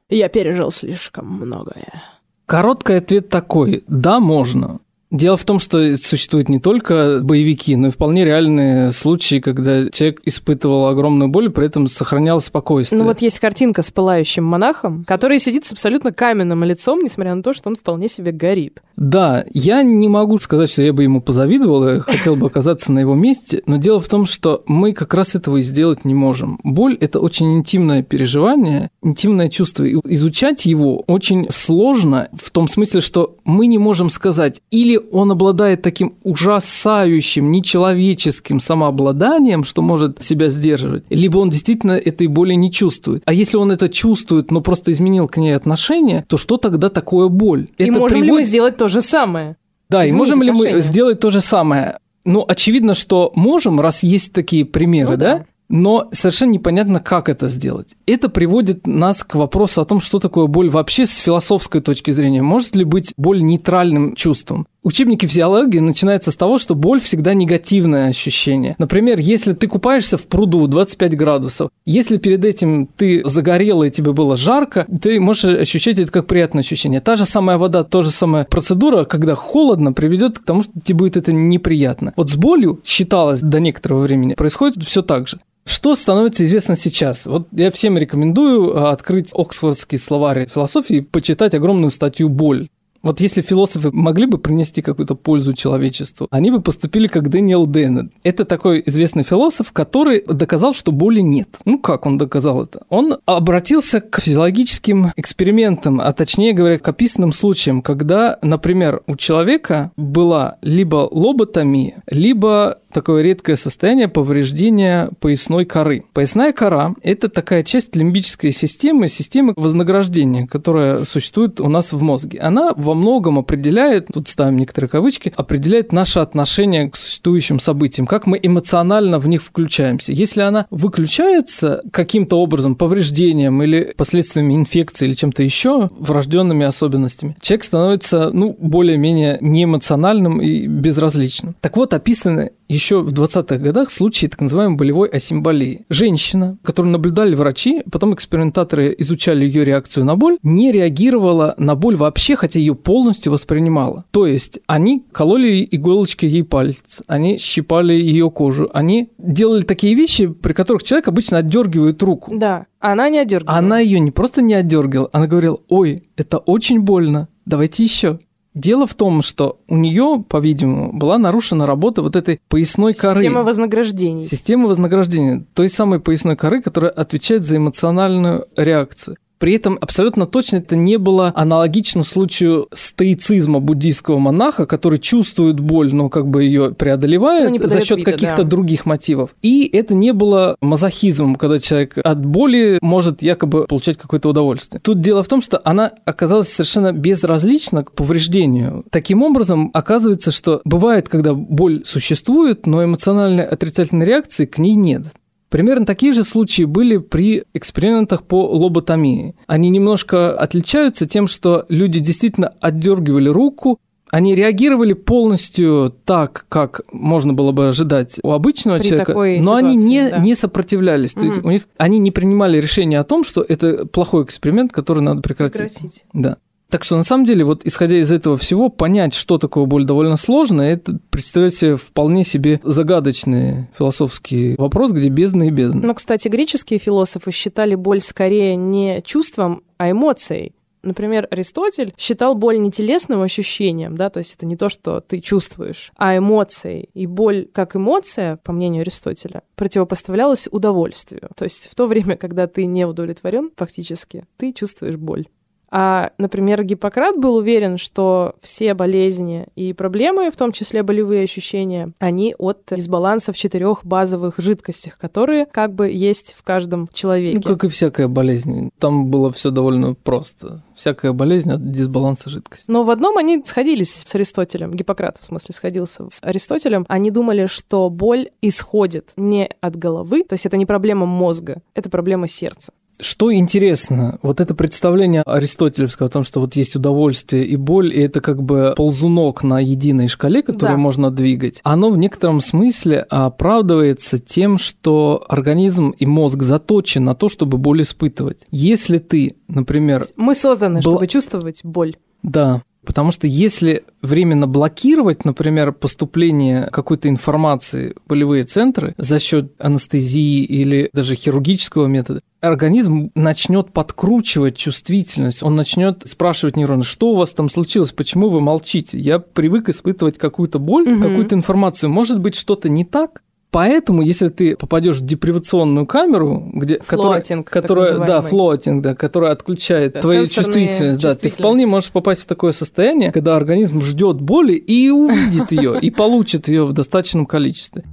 [0.10, 2.04] Я пережил слишком многое.
[2.46, 3.84] Короткий ответ такой.
[3.88, 4.80] Да, можно.
[5.10, 10.20] Дело в том, что существуют не только боевики, но и вполне реальные случаи, когда человек
[10.26, 13.00] испытывал огромную боль, при этом сохранял спокойствие.
[13.00, 17.42] Ну вот есть картинка с пылающим монахом, который сидит с абсолютно каменным лицом, несмотря на
[17.42, 18.82] то, что он вполне себе горит.
[18.98, 23.00] Да, я не могу сказать, что я бы ему позавидовал, я хотел бы оказаться на
[23.00, 26.60] его месте, но дело в том, что мы как раз этого и сделать не можем.
[26.64, 33.00] Боль– это очень интимное переживание, интимное чувство, и изучать его очень сложно в том смысле,
[33.00, 40.50] что мы не можем сказать или он обладает таким ужасающим, нечеловеческим самообладанием, что может себя
[40.50, 43.24] сдерживать, либо он действительно этой боли не чувствует.
[43.26, 47.28] А если он это чувствует, но просто изменил к ней отношение, то что тогда такое
[47.28, 47.68] боль?
[47.78, 48.26] И это можем приводит...
[48.26, 49.58] ли мы сделать то же самое?
[49.90, 50.70] Да, Изменить и можем отношения.
[50.70, 51.98] ли мы сделать то же самое?
[52.26, 55.38] Ну, очевидно, что можем, раз есть такие примеры, ну, да?
[55.38, 55.46] да?
[55.70, 57.96] но совершенно непонятно, как это сделать.
[58.06, 62.42] Это приводит нас к вопросу о том, что такое боль вообще с философской точки зрения.
[62.42, 64.68] Может ли быть боль нейтральным чувством?
[64.88, 68.74] Учебники физиологии начинаются с того, что боль всегда негативное ощущение.
[68.78, 74.14] Например, если ты купаешься в пруду 25 градусов, если перед этим ты загорел и тебе
[74.14, 77.02] было жарко, ты можешь ощущать это как приятное ощущение.
[77.02, 81.00] Та же самая вода, та же самая процедура, когда холодно, приведет к тому, что тебе
[81.00, 82.14] будет это неприятно.
[82.16, 85.38] Вот с болью считалось до некоторого времени происходит все так же.
[85.66, 87.26] Что становится известно сейчас?
[87.26, 92.70] Вот я всем рекомендую а, открыть Оксфордский словарь философии и почитать огромную статью «Боль».
[93.08, 98.12] Вот если философы могли бы принести какую-то пользу человечеству, они бы поступили как Дэниел Деннет.
[98.24, 101.48] Это такой известный философ, который доказал, что боли нет.
[101.64, 102.82] Ну как он доказал это?
[102.90, 109.94] Он обратился к физиологическим экспериментам, а точнее говоря, к описанным случаям, когда, например, у человека
[109.96, 116.02] была либо лоботомия, либо такое редкое состояние повреждения поясной коры.
[116.14, 122.40] Поясная кора– это такая часть лимбической системы, системы вознаграждения, которая существует у нас в мозге.
[122.40, 128.26] Она во многом определяет, тут ставим некоторые кавычки, определяет наше отношение к существующим событиям, как
[128.26, 130.12] мы эмоционально в них включаемся.
[130.12, 137.64] Если она выключается каким-то образом, повреждением или последствиями инфекции или чем-то еще, врожденными особенностями, человек
[137.64, 141.56] становится, ну, более-менее неэмоциональным и безразличным.
[141.62, 145.86] Так вот, описаны еще в 20-х годах случаи так называемой болевой асимболии.
[145.90, 151.96] Женщина, которую наблюдали врачи, потом экспериментаторы изучали ее реакцию на боль, не реагировала на боль
[151.96, 154.06] вообще, хотя ее полностью воспринимала.
[154.12, 160.28] То есть они кололи иголочкой ей палец, они щипали ее кожу, они делали такие вещи,
[160.28, 162.32] при которых человек обычно отдергивает руку.
[162.36, 163.58] Да, она не отдергивала.
[163.58, 168.20] Она ее не просто не отдергивала, она говорила, ой, это очень больно, давайте еще.
[168.58, 173.20] Дело в том, что у нее, по-видимому, была нарушена работа вот этой поясной коры.
[173.22, 174.24] Система вознаграждений.
[174.24, 179.18] Система вознаграждения, той самой поясной коры, которая отвечает за эмоциональную реакцию.
[179.40, 185.94] При этом абсолютно точно это не было аналогично случаю стоицизма буддийского монаха, который чувствует боль,
[185.94, 188.50] но как бы ее преодолевает Ну, за счет каких-то да.
[188.50, 189.36] других мотивов.
[189.42, 194.82] И это не было мазохизмом, когда человек от боли может якобы получать какое-то удовольствие.
[194.84, 198.86] Тут дело в том, что она оказалась совершенно безразлична к повреждению.
[198.90, 205.04] Таким образом, оказывается, что бывает, когда боль существует, но эмоциональной отрицательной реакции к ней нет.
[205.50, 209.36] Примерно такие же случаи были при экспериментах по лоботомии.
[209.48, 213.80] Они немножко отличаются тем, что люди действительно отдергивали руку,
[214.10, 219.72] они реагировали полностью так, как можно было бы ожидать у обычного При человека, но они
[219.72, 220.18] ситуации, не, да.
[220.20, 221.14] не сопротивлялись.
[221.14, 225.04] То есть у них, они не принимали решение о том, что это плохой эксперимент, который
[225.04, 225.78] надо прекратить.
[225.78, 226.06] Прекратить.
[226.14, 226.38] Да.
[226.70, 230.18] Так что на самом деле, вот исходя из этого всего, понять, что такое боль, довольно
[230.18, 230.62] сложно.
[230.62, 235.88] Это представляет себе вполне себе загадочный философский вопрос, где бездна и бездна.
[235.88, 240.54] Но, кстати, греческие философы считали боль скорее не чувством, а эмоцией.
[240.84, 245.20] Например, Аристотель считал боль не телесным ощущением, да, то есть это не то, что ты
[245.20, 246.90] чувствуешь, а эмоцией.
[246.94, 251.30] И боль как эмоция, по мнению Аристотеля, противопоставлялась удовольствию.
[251.36, 255.28] То есть в то время, когда ты не удовлетворен, фактически, ты чувствуешь боль.
[255.70, 261.92] А, например, Гиппократ был уверен, что все болезни и проблемы, в том числе болевые ощущения,
[262.00, 267.42] они от дисбаланса в четырех базовых жидкостях, которые как бы есть в каждом человеке.
[267.44, 268.70] Ну, как и всякая болезнь.
[268.80, 270.64] Там было все довольно просто.
[270.76, 272.70] Всякая болезнь от дисбаланса жидкости.
[272.70, 276.86] Но в одном они сходились с Аристотелем, Гиппократ, в смысле, сходился с Аристотелем.
[276.88, 281.90] Они думали, что боль исходит не от головы, то есть это не проблема мозга, это
[281.90, 282.72] проблема сердца.
[283.00, 288.00] Что интересно, вот это представление аристотелевского о том, что вот есть удовольствие и боль, и
[288.00, 290.82] это как бы ползунок на единой шкале, которую Да.
[290.82, 297.30] можно двигать, оно в некотором смысле оправдывается тем, что организм и мозг заточен на то,
[297.30, 298.40] чтобы боль испытывать.
[298.52, 301.98] Если ты, например, Мы созданы, Была- чтобы чувствовать боль.
[302.24, 309.52] Да, потому что если временно блокировать, например, поступление какой-то информации в болевые центры за счет
[309.60, 317.16] анестезии или даже хирургического метода, организм начнет подкручивать чувствительность, он начнет спрашивать нейроны, что у
[317.18, 321.02] вас там случилось, почему вы молчите, я привык испытывать какую-то боль, Мгм.
[321.02, 323.22] какую-то информацию, может быть что-то не так,
[323.58, 328.94] Поэтому, если ты попадешь в депривационную камеру, где, которая, Флоатинг, так которая, да, флоатинг, да,
[328.94, 333.82] которая отключает Да, твою чувствительность, да, ты вполне можешь попасть в такое состояние, когда организм
[333.82, 337.84] ждет боли и увидит ее, и получит ее в достаточном количестве.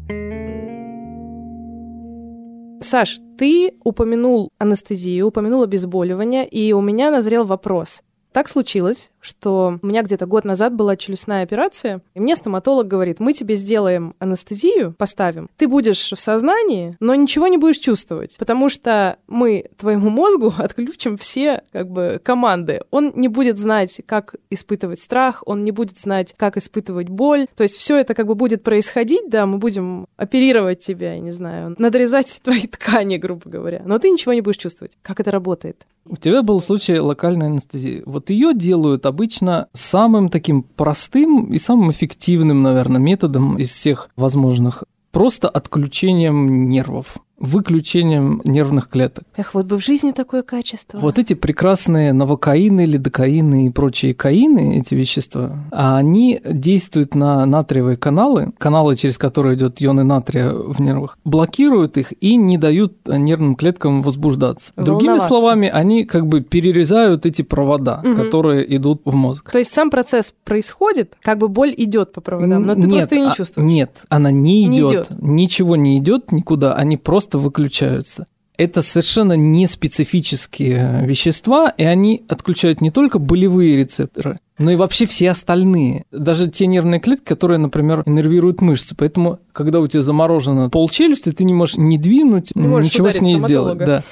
[2.83, 8.03] Саш, ты упомянул анестезию, упомянул обезболивание, и у меня назрел вопрос.
[8.35, 13.21] Так случилось, что у меня где-то год назад была челюстная операция, и мне стоматолог говорит,
[13.21, 18.69] мы тебе сделаем анестезию, поставим, ты будешь в сознании, но ничего не будешь чувствовать, потому
[18.71, 22.83] что мы твоему мозгу отключим все как бы команды.
[22.91, 27.47] Он не будет знать, как испытывать страх, он не будет знать, как испытывать боль.
[27.55, 31.31] То есть все это как бы будет происходить, да, мы будем оперировать тебя, я не
[31.31, 34.99] знаю, надрезать твои ткани, грубо говоря, но ты ничего не будешь чувствовать.
[35.03, 35.87] Как это работает?
[36.07, 38.03] У тебя был случай локальной анестезии.
[38.05, 44.85] Вот ее делают обычно самым таким простым и самым эффективным, наверное, методом из всех возможных.
[45.13, 49.25] Просто отключением нервов, выключением нервных клеток.
[49.37, 50.99] Эх, вот бы в жизни такое качество.
[50.99, 57.97] Вот эти прекрасные новокаины, лидокаины и прочие каины, эти вещества, а они действуют на натриевые
[57.97, 63.57] каналы, каналы, через которые идет ионы натрия в нервах, блокируют их и не дают нервным
[63.57, 64.73] клеткам возбуждаться.
[64.77, 68.17] Другими словами, они как бы перерезают эти провода, Мгм.
[68.17, 69.51] которые идут в мозг.
[69.51, 73.15] То есть сам процесс происходит, как бы боль идет по проводам, но ты Нет, просто
[73.17, 73.67] ее не а- чувствуешь.
[73.69, 74.91] Нет, она не Не идет.
[74.91, 75.09] идет.
[75.21, 78.27] Ничего не идет никуда, они просто выключаются.
[78.57, 85.07] Это совершенно не специфические вещества, и они отключают не только болевые рецепторы, но и вообще
[85.07, 86.05] все остальные.
[86.13, 88.95] Даже те нервные клетки, которые, например, иннервируют мышцы.
[88.97, 93.39] Поэтому, когда у тебя заморожено полчелюсти, ты не можешь ни двинуть, Не ничего с ней
[93.39, 93.75] стоматолога.
[93.75, 93.79] сделать.
[93.87, 94.03] Да.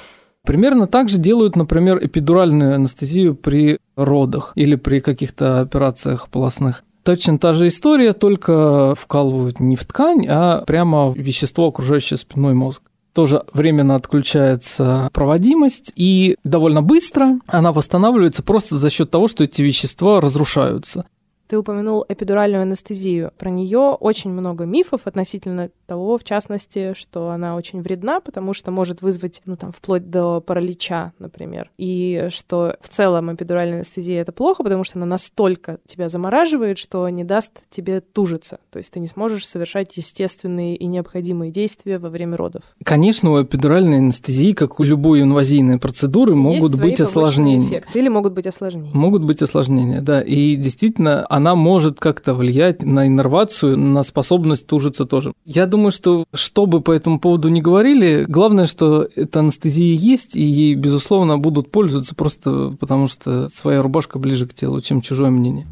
[0.45, 6.83] Примерно так же делают, например, эпидуральную анестезию при родах или при каких-то операциях полостных.
[7.03, 12.53] Точно та же история, только вкалывают не в ткань, а прямо в вещество, окружающее спинной
[12.53, 12.81] мозг
[13.13, 19.61] тоже временно отключается проводимость, и довольно быстро она восстанавливается просто за счет того, что эти
[19.61, 21.05] вещества разрушаются.
[21.53, 23.31] Ты упомянул эпидуральную анестезию.
[23.37, 28.71] Про нее очень много мифов относительно того, в частности, что она очень вредна, потому что
[28.71, 31.69] может вызвать, ну там, вплоть до паралича, например.
[31.77, 37.07] И что в целом эпидуральная анестезия это плохо, потому что она настолько тебя замораживает, что
[37.09, 38.57] не даст тебе тужиться.
[38.71, 42.63] То есть ты не сможешь совершать естественные и необходимые действия во время родов.
[42.83, 47.67] Конечно, у эпидуральной анестезии, как у любой инвазийной процедуры, могут Есть быть осложнения.
[47.67, 47.99] эффекты.
[47.99, 48.89] Или могут быть осложнения.
[48.91, 50.19] Могут быть осложнения, да.
[50.23, 55.33] И действительно, она может как-то влиять на иннервацию, на способность тужиться тоже.
[55.45, 60.35] Я думаю, что что бы по этому поводу ни говорили, главное, что эта анестезия есть,
[60.35, 65.29] и ей, безусловно, будут пользоваться просто потому, что своя рубашка ближе к телу, чем чужое
[65.29, 65.67] мнение.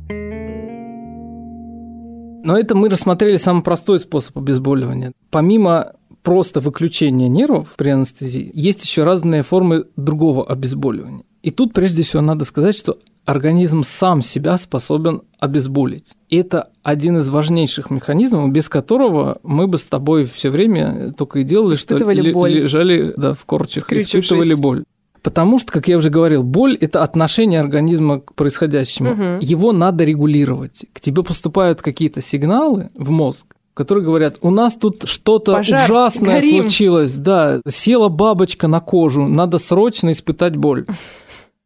[2.44, 5.14] Но это мы рассмотрели самый простой способ обезболивания.
[5.30, 11.24] Помимо просто выключения нервов при анестезии, есть еще разные формы другого обезболивания.
[11.44, 16.14] И тут прежде всего надо сказать, что организм сам себя способен обезболить.
[16.30, 21.40] И это один из важнейших механизмов, без которого мы бы с тобой все время только
[21.40, 22.52] и делали, Испытывали что боль.
[22.52, 24.84] лежали да, в корчах, испытывали боль.
[25.24, 29.12] Потому что, как я уже говорил, боль– это отношение организма к происходящему.
[29.12, 29.40] Мгм.
[29.40, 30.86] Его надо регулировать.
[30.94, 36.62] К тебе поступают какие-то сигналы в мозг, которые говорят, у нас тут что-то ужасное горим».
[36.62, 40.86] случилось, да, села бабочка на кожу, надо срочно испытать боль.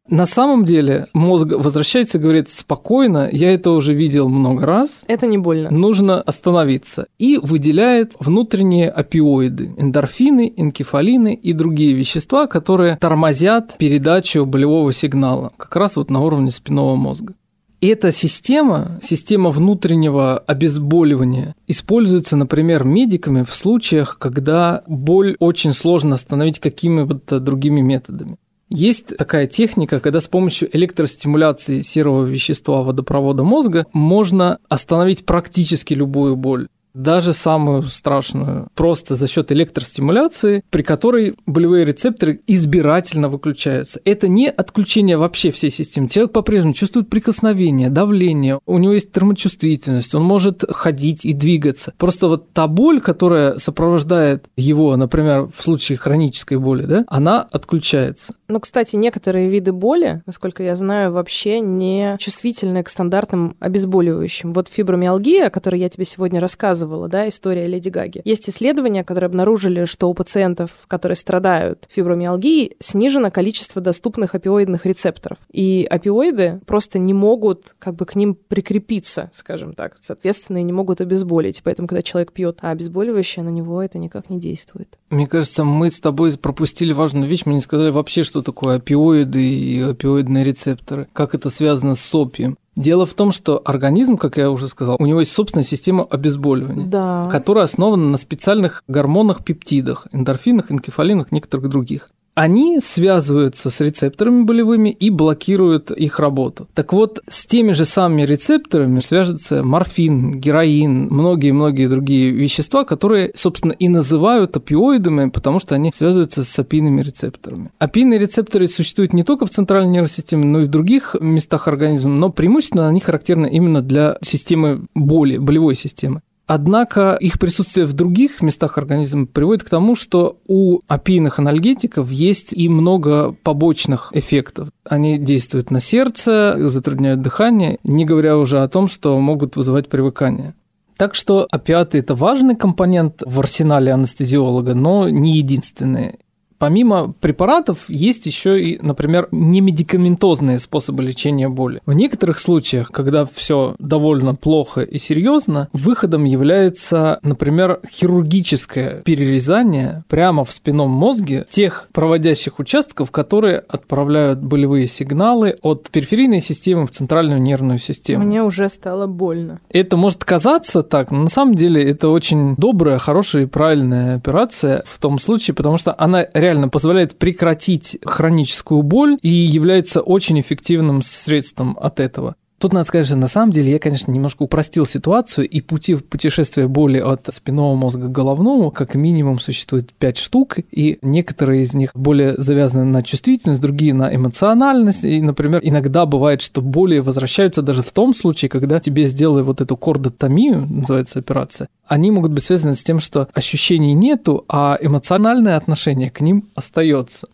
[0.08, 5.26] На самом деле мозг возвращается и говорит, спокойно, я это уже видел много раз, Это
[5.26, 5.70] не больно.
[5.70, 7.06] нужно остановиться.
[7.18, 15.74] И выделяет внутренние опиоиды, эндорфины, энкефалины и другие вещества, которые тормозят передачу болевого сигнала, как
[15.74, 17.34] раз вот на уровне спинного мозга.
[17.80, 26.14] И эта система, система внутреннего обезболивания, используется, например, медиками в случаях, когда боль очень сложно
[26.14, 28.38] остановить какими-то другими методами.
[28.68, 36.34] Есть такая техника, когда с помощью электростимуляции серого вещества водопровода мозга можно остановить практически любую
[36.36, 44.00] боль даже самую страшную, просто за счет электростимуляции, при которой болевые рецепторы избирательно выключаются.
[44.04, 46.08] Это не отключение вообще всей системы.
[46.08, 51.92] Человек по-прежнему чувствует прикосновение, давление, у него есть термочувствительность, он может ходить и двигаться.
[51.98, 58.34] Просто вот та боль, которая сопровождает его, например, в случае хронической боли, да, она отключается.
[58.48, 64.52] Ну, кстати, некоторые виды боли, насколько я знаю, вообще не чувствительны к стандартным обезболивающим.
[64.52, 68.20] Вот фибромиалгия, о которой я тебе сегодня рассказывала, да, история Леди Гаги.
[68.24, 75.38] Есть исследования, которые обнаружили, что у пациентов, которые страдают фибромиалгией, снижено количество доступных опиоидных рецепторов.
[75.52, 79.96] И опиоиды просто не могут как бы к ним прикрепиться, скажем так.
[80.00, 81.62] Соответственно, и не могут обезболить.
[81.62, 84.98] Поэтому, когда человек пьет обезболивающее, на него это никак не действует.
[85.10, 87.42] Мне кажется, мы с тобой пропустили важную вещь.
[87.44, 91.08] Мы не сказали вообще, что такое опиоиды и опиоидные рецепторы.
[91.12, 92.56] Как это связано с опием.
[92.76, 96.86] Дело в том, что организм, как я уже сказал, у него есть собственная система обезболивания,
[96.86, 97.26] Да.
[97.30, 102.10] которая основана на специальных гормонах-пептидах, эндорфинах, энкефалинах, некоторых других.
[102.36, 106.68] Они связываются с рецепторами болевыми и блокируют их работу.
[106.74, 113.72] Так вот, с теми же самыми рецепторами свяжется морфин, героин, многие-многие другие вещества, которые, собственно,
[113.72, 117.70] и называют опиоидами, потому что они связываются с опийными рецепторами.
[117.78, 122.10] Опийные рецепторы существуют не только в центральной нервной системе, но и в других местах организма,
[122.10, 126.20] но преимущественно они характерны именно для системы боли, болевой системы.
[126.46, 132.52] Однако их присутствие в других местах организма приводит к тому, что у опийных анальгетиков есть
[132.52, 134.68] и много побочных эффектов.
[134.84, 140.54] Они действуют на сердце, затрудняют дыхание, не говоря уже о том, что могут вызывать привыкание.
[140.96, 146.20] Так что опиаты– это важный компонент в арсенале анестезиолога, но не единственный.
[146.58, 151.80] Помимо препаратов есть еще и, например, немедикаментозные способы лечения боли.
[151.86, 160.44] В некоторых случаях, когда все довольно плохо и серьезно, выходом является, например, хирургическое перерезание прямо
[160.44, 167.40] в спинном мозге тех проводящих участков, которые отправляют болевые сигналы от периферийной системы в центральную
[167.40, 168.24] нервную систему.
[168.24, 169.60] Мне уже стало больно.
[169.70, 174.82] Это может казаться так, но на самом деле это очень добрая, хорошая и правильная операция
[174.86, 181.02] в том случае, потому что она реально позволяет прекратить хроническую боль и является очень эффективным
[181.02, 182.36] средством от этого.
[182.58, 186.66] Тут надо сказать, что на самом деле я, конечно, немножко упростил ситуацию, и пути путешествия
[186.66, 191.90] боли от спинного мозга к головному как минимум существует 5 штук, и некоторые из них
[191.94, 195.04] более завязаны на чувствительность, другие на эмоциональность.
[195.04, 199.60] И, например, иногда бывает, что боли возвращаются даже в том случае, когда тебе сделали вот
[199.60, 205.58] эту кордотомию, называется операция, они могут быть связаны с тем, что ощущений нету, а эмоциональное
[205.58, 207.28] отношение к ним остается.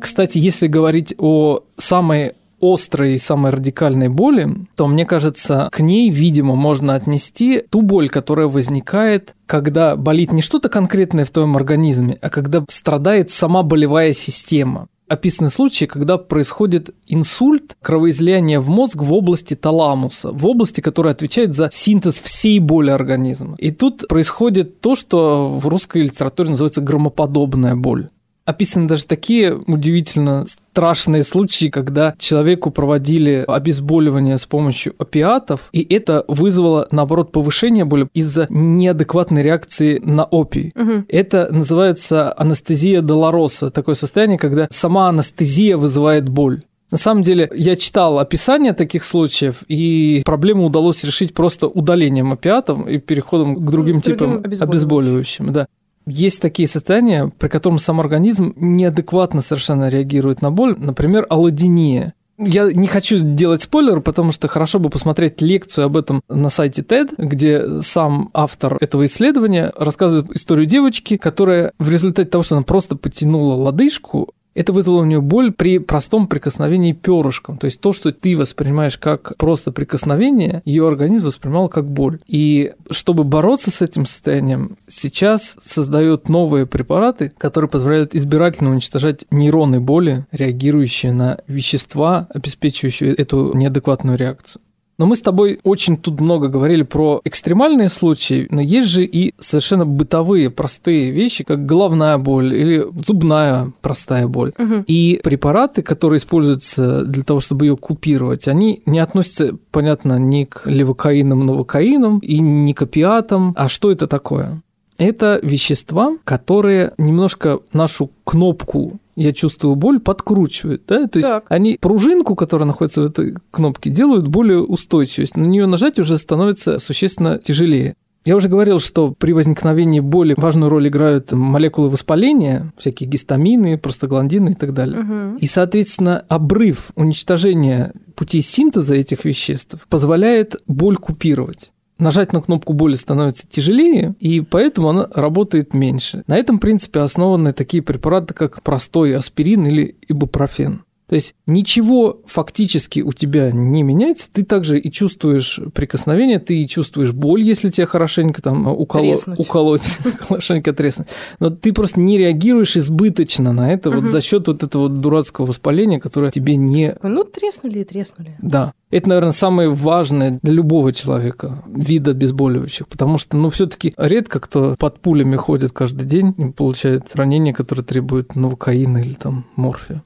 [0.00, 2.32] Кстати, если говорить о самой
[2.62, 8.08] острой и самой радикальной боли, то, мне кажется, к ней, видимо, можно отнести ту боль,
[8.08, 14.12] которая возникает, когда болит не что-то конкретное в твоем организме, а когда страдает сама болевая
[14.12, 21.12] система описаны случаи, когда происходит инсульт, кровоизлияние в мозг в области таламуса, в области, которая
[21.12, 23.54] отвечает за синтез всей боли организма.
[23.58, 28.08] И тут происходит то, что в русской литературе называется громоподобная боль.
[28.44, 36.24] Описаны даже такие удивительно страшные случаи, когда человеку проводили обезболивание с помощью опиатов, и это
[36.28, 40.72] вызвало, наоборот, повышение боли из-за неадекватной реакции на опий.
[40.74, 41.04] Угу.
[41.08, 46.60] Это называется анестезия долороса, такое состояние, когда сама анестезия вызывает боль.
[46.90, 52.86] На самом деле, я читал описание таких случаев, и проблему удалось решить просто удалением опиатов
[52.86, 54.68] и переходом к другим, другим типам обезболивающим.
[54.68, 55.66] обезболивающим да.
[56.06, 62.14] Есть такие состояния, при котором сам организм неадекватно совершенно реагирует на боль, например, аллодиния.
[62.38, 66.82] Я не хочу делать спойлер, потому что хорошо бы посмотреть лекцию об этом на сайте
[66.82, 72.64] TED, где сам автор этого исследования рассказывает историю девочки, которая в результате того, что она
[72.64, 77.58] просто потянула лодыжку, это вызвало у нее боль при простом прикосновении перышком.
[77.58, 82.18] То есть то, что ты воспринимаешь как просто прикосновение, ее организм воспринимал как боль.
[82.26, 89.80] И чтобы бороться с этим состоянием, сейчас создают новые препараты, которые позволяют избирательно уничтожать нейроны
[89.80, 94.62] боли, реагирующие на вещества, обеспечивающие эту неадекватную реакцию.
[95.02, 99.34] Но мы с тобой очень тут много говорили про экстремальные случаи, но есть же и
[99.40, 104.52] совершенно бытовые, простые вещи, как головная боль или зубная простая боль.
[104.56, 104.84] Угу.
[104.86, 110.66] И препараты, которые используются для того, чтобы ее купировать, они не относятся, понятно, ни к
[110.66, 113.54] левокаинам, новокаинам и ни к опиатам.
[113.56, 114.62] А что это такое?
[114.98, 120.82] Это вещества, которые немножко нашу кнопку я чувствую боль, подкручивают.
[120.86, 121.06] Да?
[121.06, 121.44] То есть так.
[121.48, 125.28] они пружинку, которая находится в этой кнопке, делают более устойчивой.
[125.34, 127.96] На нее нажать уже становится существенно тяжелее.
[128.24, 134.50] Я уже говорил, что при возникновении боли важную роль играют молекулы воспаления, всякие гистамины, простагландины
[134.50, 135.00] и так далее.
[135.00, 135.38] Угу.
[135.38, 142.94] И, соответственно, обрыв уничтожения путей синтеза этих веществ позволяет боль купировать нажать на кнопку боли
[142.94, 146.24] становится тяжелее, и поэтому она работает меньше.
[146.26, 150.84] На этом принципе основаны такие препараты, как простой аспирин или ибупрофен.
[151.08, 156.68] То есть ничего фактически у тебя не меняется, ты также и чувствуешь прикосновение, ты и
[156.68, 159.16] чувствуешь боль, если тебя хорошенько там уколо...
[159.36, 159.82] уколоть,
[160.20, 161.08] хорошенько треснуть.
[161.38, 166.00] Но ты просто не реагируешь избыточно на это вот за счет вот этого дурацкого воспаления,
[166.00, 166.94] которое тебе не...
[167.02, 168.36] Ну, треснули и треснули.
[168.40, 168.72] Да.
[168.90, 174.40] Это, наверное, самое важное для любого человека вида обезболивающих, потому что, ну, все таки редко
[174.40, 180.02] кто под пулями ходит каждый день и получает ранения, которые требуют новокаина или там морфия.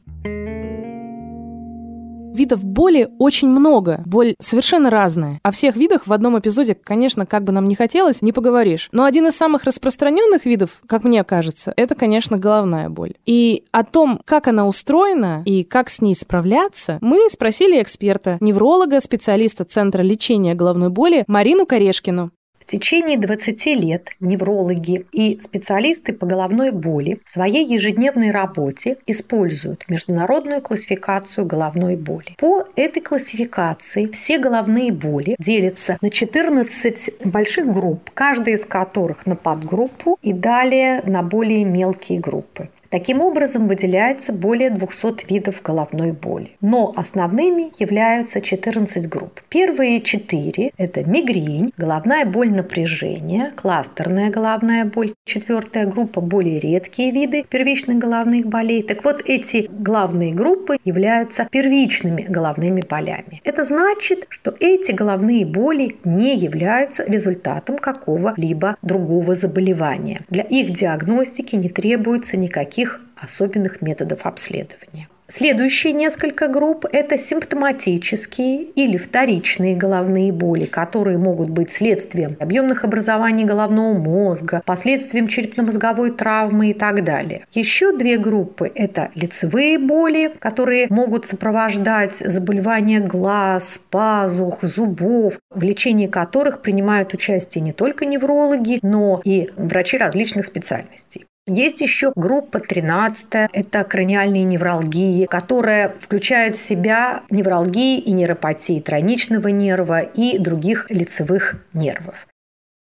[2.36, 4.02] Видов боли очень много.
[4.04, 5.40] Боль совершенно разная.
[5.42, 8.90] О всех видах в одном эпизоде, конечно, как бы нам не хотелось, не поговоришь.
[8.92, 13.14] Но один из самых распространенных видов, как мне кажется, это, конечно, головная боль.
[13.24, 19.00] И о том, как она устроена и как с ней справляться, мы спросили эксперта, невролога,
[19.00, 22.32] специалиста Центра лечения головной боли Марину Корешкину.
[22.66, 29.88] В течение 20 лет неврологи и специалисты по головной боли в своей ежедневной работе используют
[29.88, 32.34] международную классификацию головной боли.
[32.36, 39.36] По этой классификации все головные боли делятся на 14 больших групп, каждая из которых на
[39.36, 42.68] подгруппу и далее на более мелкие группы.
[42.96, 46.52] Таким образом, выделяется более 200 видов головной боли.
[46.62, 49.42] Но основными являются 14 групп.
[49.50, 55.12] Первые четыре– это мигрень, головная боль напряжения, кластерная головная боль.
[55.26, 58.82] Четвертая группа– более редкие виды первичных головных болей.
[58.82, 63.42] Так вот, эти главные группы являются первичными головными болями.
[63.44, 70.22] Это значит, что эти головные боли не являются результатом какого-либо другого заболевания.
[70.30, 72.85] Для их диагностики не требуется никаких
[73.16, 75.08] особенных методов обследования.
[75.28, 83.44] Следующие несколько групп– это симптоматические или вторичные головные боли, которые могут быть следствием объемных образований
[83.44, 87.44] головного мозга, последствием черепно-мозговой травмы и так далее.
[87.52, 96.06] Еще две группы– это лицевые боли, которые могут сопровождать заболевания глаз, пазух, зубов, в лечении
[96.06, 101.26] которых принимают участие не только неврологи, но и врачи различных специальностей.
[101.48, 109.46] Есть еще группа 13, это краниальные невралгии, которая включает в себя невралгии и нейропатии тройничного
[109.48, 112.26] нерва и других лицевых нервов.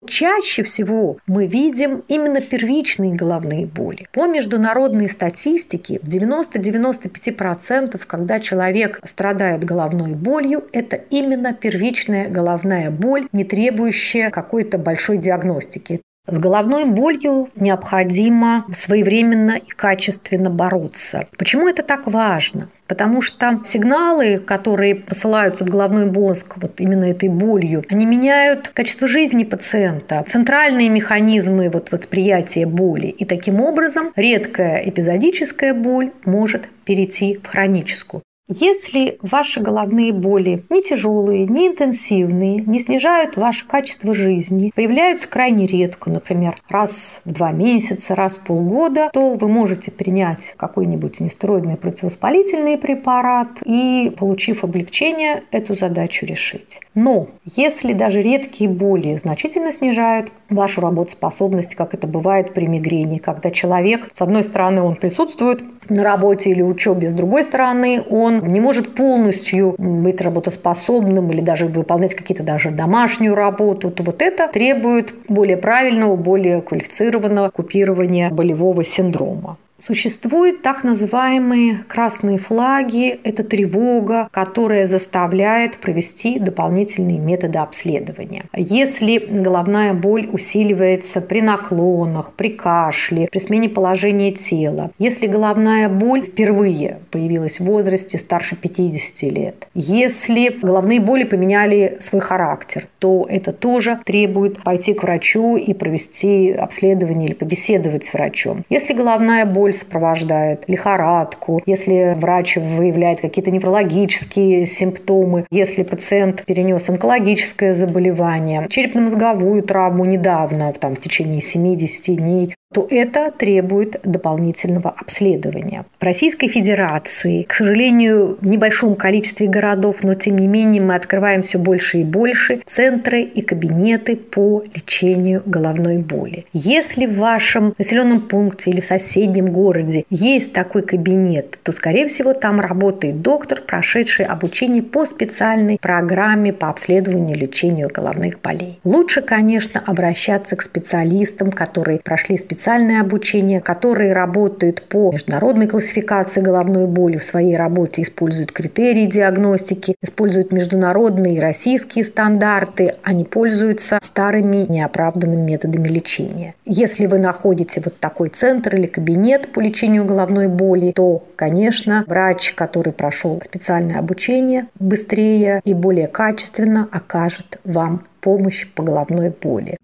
[0.08, 4.08] Чаще всего мы видим именно первичные головные боли.
[4.14, 13.28] По международной статистике в 90-95%, когда человек страдает головной болью, это именно первичная головная боль,
[13.32, 16.02] не требующая какой-то большой диагностики.
[16.28, 21.28] С головной болью необходимо своевременно и качественно бороться.
[21.36, 22.70] Почему это так важно?
[22.86, 29.08] Потому что сигналы, которые посылаются в головной мозг вот именно этой болью, они меняют качество
[29.08, 33.08] жизни пациента, центральные механизмы вот восприятия боли.
[33.08, 38.22] И таким образом редкая эпизодическая боль может перейти в хроническую.
[38.54, 45.66] Если ваши головные боли не тяжелые, не интенсивные, не снижают ваше качество жизни, появляются крайне
[45.68, 51.78] редко, например, раз в два месяца, раз в полгода, то вы можете принять какой-нибудь нестероидный
[51.78, 56.82] противовоспалительный препарат и, получив облегчение, эту задачу решить.
[56.94, 63.50] Но если даже редкие боли значительно снижают вашу работоспособность, как это бывает при мигрени, когда
[63.52, 68.60] человек, с одной стороны, он присутствует на работе или учебе, с другой стороны, он не
[68.60, 75.14] может полностью быть работоспособным или даже выполнять какие-то даже домашнюю работу, то вот это требует
[75.28, 79.58] более правильного, более квалифицированного купирования болевого синдрома.
[79.82, 83.20] Существуют так называемые красные флаги.
[83.24, 88.44] Это тревога, которая заставляет провести дополнительные методы обследования.
[88.54, 96.22] Если головная боль усиливается при наклонах, при кашле, при смене положения тела, если головная боль
[96.22, 103.52] впервые появилась в возрасте старше 50 лет, если головные боли поменяли свой характер, то это
[103.52, 108.64] тоже требует пойти к врачу и провести обследование или побеседовать с врачом.
[108.70, 116.90] Если головная боль боль сопровождает, лихорадку, если врач выявляет какие-то неврологические симптомы, если пациент перенес
[116.90, 125.86] онкологическое заболевание, черепно-мозговую травму недавно, там, в течение 70 дней, то это требует дополнительного обследования.
[126.00, 131.42] В Российской Федерации, к сожалению, в небольшом количестве городов, но тем не менее мы открываем
[131.42, 136.46] все больше и больше центры и кабинеты по лечению головной боли.
[136.54, 142.34] Если в вашем населенном пункте или в соседнем городе есть такой кабинет, то, скорее всего,
[142.34, 148.80] там работает доктор, прошедший обучение по специальной программе по обследованию и лечению головных болей.
[148.84, 156.42] Лучше, конечно, обращаться к специалистам, которые прошли специальную специальное обучение, которые работают по международной классификации
[156.42, 163.98] головной боли в своей работе, используют критерии диагностики, используют международные и российские стандарты, они пользуются
[164.04, 166.54] старыми неоправданными методами лечения.
[166.64, 172.54] Если вы находите вот такой центр или кабинет по лечению головной боли, то, конечно, врач,
[172.54, 179.78] который прошел специальное обучение, быстрее и более качественно окажет вам помощь по головной боли.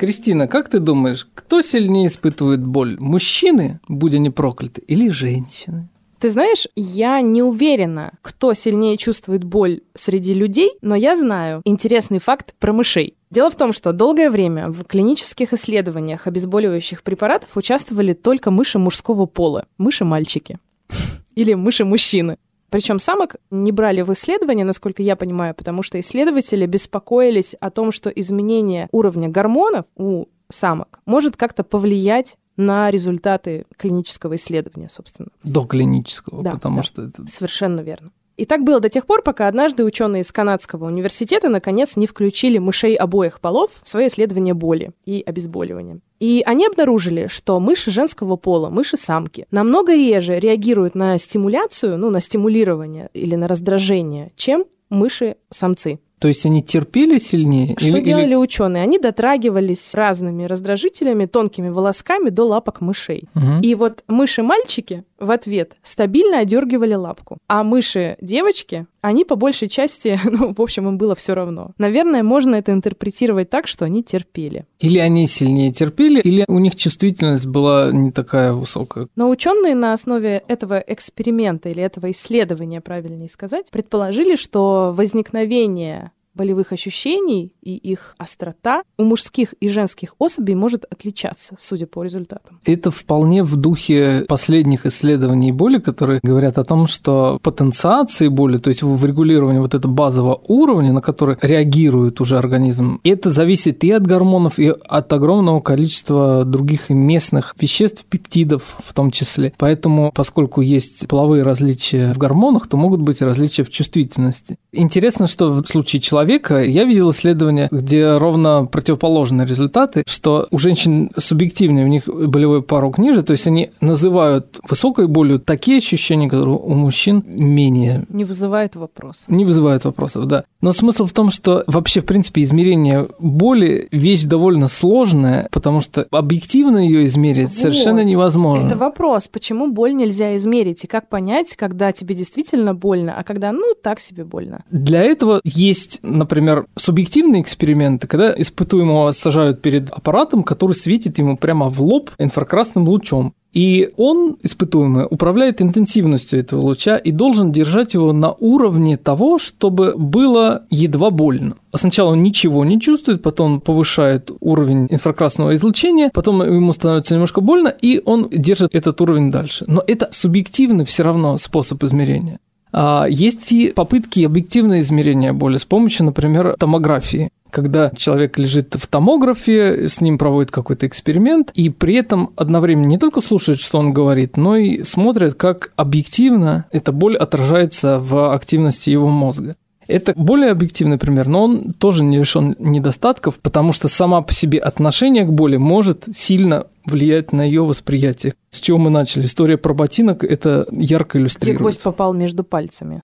[0.00, 2.96] Кристина, как ты думаешь, кто сильнее испытывает боль?
[2.98, 5.90] Мужчины, будь они прокляты, или женщины?
[6.18, 12.18] Ты знаешь, я не уверена, кто сильнее чувствует боль среди людей, но я знаю интересный
[12.18, 13.12] факт про мышей.
[13.30, 19.26] Дело в том, что долгое время в клинических исследованиях обезболивающих препаратов участвовали только мыши мужского
[19.26, 20.58] пола, мыши-мальчики
[21.34, 22.38] или мыши-мужчины.
[22.70, 27.92] Причем самок не брали в исследование, насколько я понимаю, потому что исследователи беспокоились о том,
[27.92, 35.30] что изменение уровня гормонов у самок может как-то повлиять на результаты клинического исследования, собственно.
[35.42, 36.82] До клинического, да, потому да.
[36.82, 37.26] что это...
[37.26, 38.10] Совершенно верно.
[38.40, 42.56] И так было до тех пор, пока однажды ученые из Канадского университета наконец не включили
[42.56, 46.00] мышей обоих полов в свое исследование боли и обезболивания.
[46.20, 52.22] И они обнаружили, что мыши женского пола, мыши-самки, намного реже реагируют на стимуляцию, ну, на
[52.22, 55.98] стимулирование или на раздражение, чем мыши-самцы.
[56.20, 57.74] То есть они терпели сильнее?
[57.78, 58.34] Что или, делали или...
[58.34, 58.82] ученые?
[58.82, 63.24] Они дотрагивались разными раздражителями, тонкими волосками до лапок мышей.
[63.34, 63.62] Угу.
[63.62, 67.38] И вот мыши-мальчики в ответ стабильно одергивали лапку.
[67.48, 71.72] А мыши-девочки Они по большей части, ну, в общем, им было все равно.
[71.78, 74.66] Наверное, можно это интерпретировать так, что они терпели.
[74.78, 79.08] Или они сильнее терпели, или у них чувствительность была не такая высокая.
[79.16, 86.72] Но ученые на основе этого эксперимента или этого исследования, правильнее сказать, предположили, что возникновение болевых
[86.72, 92.60] ощущений и их острота у мужских и женских особей может отличаться, судя по результатам.
[92.64, 98.70] Это вполне в духе последних исследований боли, которые говорят о том, что потенциации боли, то
[98.70, 103.90] есть в регулировании вот этого базового уровня, на который реагирует уже организм, это зависит и
[103.90, 109.52] от гормонов, и от огромного количества других местных веществ, пептидов в том числе.
[109.58, 114.56] Поэтому, поскольку есть половые различия в гормонах, то могут быть различия в чувствительности.
[114.72, 120.58] Интересно, что в случае человека человека, я видел исследования, где ровно противоположные результаты, что у
[120.58, 126.28] женщин субъективнее, у них болевой порог ниже, то есть они называют высокой болью такие ощущения,
[126.28, 128.04] которые у мужчин менее.
[128.10, 129.28] Не вызывает вопросов.
[129.28, 130.44] Не вызывает вопросов, да.
[130.60, 136.06] Но смысл в том, что вообще, в принципе, измерение боли– вещь довольно сложная, потому что
[136.10, 137.58] объективно ее измерить вот.
[137.58, 138.66] совершенно невозможно.
[138.66, 143.52] Это вопрос, почему боль нельзя измерить, и как понять, когда тебе действительно больно, а когда,
[143.52, 144.64] ну, так себе больно.
[144.70, 151.68] Для этого есть например, субъективные эксперименты, когда испытуемого сажают перед аппаратом, который светит ему прямо
[151.68, 153.34] в лоб инфракрасным лучом.
[153.52, 159.94] И он, испытуемый, управляет интенсивностью этого луча и должен держать его на уровне того, чтобы
[159.96, 161.56] было едва больно.
[161.74, 167.68] Сначала он ничего не чувствует, потом повышает уровень инфракрасного излучения, потом ему становится немножко больно,
[167.68, 169.64] и он держит этот уровень дальше.
[169.66, 172.38] Но это субъективный все равно способ измерения.
[172.72, 178.86] А, есть и попытки объективного измерения боли с помощью, например, томографии когда человек лежит в
[178.86, 183.92] томографе, с ним проводит какой-то эксперимент, и при этом одновременно не только слушает, что он
[183.92, 189.54] говорит, но и смотрит, как объективно эта боль отражается в активности его мозга.
[189.90, 194.60] Это более объективный пример, но он тоже не лишен недостатков, потому что сама по себе
[194.60, 198.34] отношение к боли может сильно влиять на ее восприятие.
[198.50, 199.24] С чего мы начали?
[199.24, 201.56] История про ботинок это ярко иллюстрирует.
[201.56, 203.02] Где гвоздь попал между пальцами.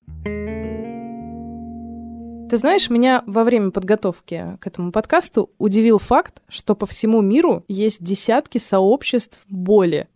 [2.49, 7.65] Ты знаешь, меня во время подготовки к этому подкасту удивил факт, что по всему миру
[7.67, 10.07] есть десятки сообществ боли.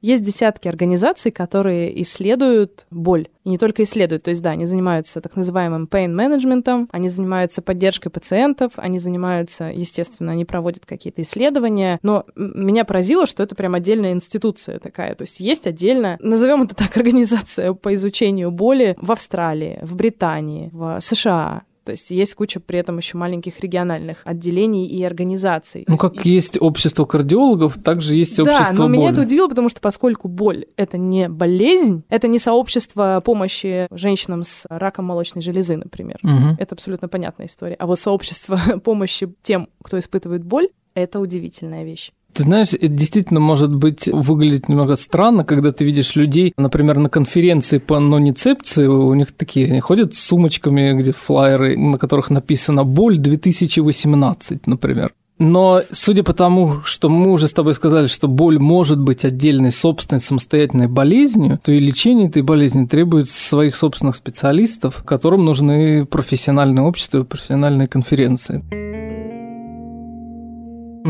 [0.00, 3.28] Есть десятки организаций, которые исследуют боль.
[3.44, 7.62] И не только исследуют, то есть, да, они занимаются так называемым pain менеджментом, они занимаются
[7.62, 13.74] поддержкой пациентов, они занимаются, естественно, они проводят какие-то исследования, но меня поразило, что это прям
[13.74, 19.12] отдельная институция такая, то есть есть отдельно, назовем это так, организация по изучению боли в
[19.12, 24.86] Австралии, в Британии, в США, то есть есть куча при этом еще маленьких региональных отделений
[24.86, 25.84] и организаций.
[25.88, 26.30] Ну, как и...
[26.30, 28.96] есть общество кардиологов, также есть да, общество но боли.
[28.96, 34.44] меня это удивило, потому что поскольку боль— это не болезнь, это не сообщество помощи женщинам
[34.44, 36.20] с раком молочной железы, например.
[36.22, 36.58] Угу.
[36.60, 37.74] Это абсолютно понятная история.
[37.74, 42.12] А вот сообщество помощи тем, кто испытывает боль, это удивительная вещь.
[42.32, 47.08] Ты знаешь, это действительно может быть выглядеть немного странно, когда ты видишь людей, например, на
[47.08, 52.84] конференции по ноницепции, у них такие, они ходят с сумочками, где флайеры, на которых написано
[52.84, 55.12] «Боль 2018», например.
[55.40, 59.72] Но судя по тому, что мы уже с тобой сказали, что боль может быть отдельной
[59.72, 66.84] собственной самостоятельной болезнью, то и лечение этой болезни требует своих собственных специалистов, которым нужны профессиональные
[66.84, 68.62] общества и профессиональные конференции.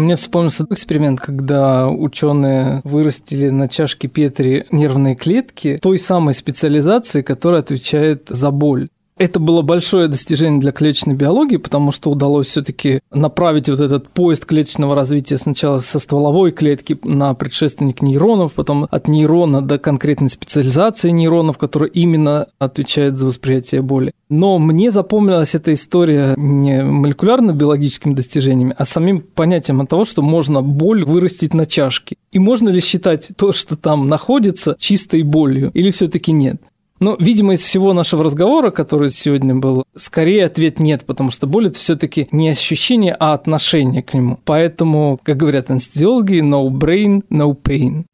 [0.00, 7.60] Мне вспомнился эксперимент, когда ученые вырастили на чашке Петри нервные клетки той самой специализации, которая
[7.60, 8.88] отвечает за боль.
[9.20, 14.46] Это было большое достижение для клеточной биологии, потому что удалось все-таки направить вот этот поезд
[14.46, 21.10] клеточного развития сначала со стволовой клетки на предшественник нейронов, потом от нейрона до конкретной специализации
[21.10, 24.12] нейронов, которая именно отвечает за восприятие боли.
[24.30, 30.62] Но мне запомнилась эта история не молекулярно-биологическими достижениями, а самим понятием от того, что можно
[30.62, 32.16] боль вырастить на чашке.
[32.32, 36.62] И можно ли считать то, что там находится, чистой болью, или все-таки нет?
[37.02, 41.68] Ну, видимо, из всего нашего разговора, который сегодня был, скорее ответ нет, потому что боль
[41.68, 44.38] это все-таки не ощущение, а отношение к нему.
[44.44, 48.04] Поэтому, как говорят анестезиологи, no brain, no pain.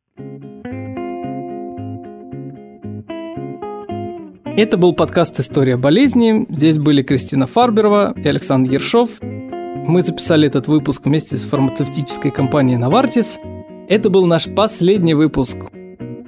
[4.56, 6.46] Это был подкаст «История болезни».
[6.48, 9.18] Здесь были Кристина Фарберова и Александр Ершов.
[9.20, 13.40] Мы записали этот выпуск вместе с фармацевтической компанией «Навартис».
[13.88, 15.56] Это был наш последний выпуск.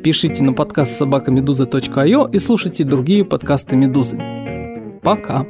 [0.03, 4.17] Пишите на подкаст собакамедуза.io и слушайте другие подкасты «Медузы».
[5.03, 5.45] Пока!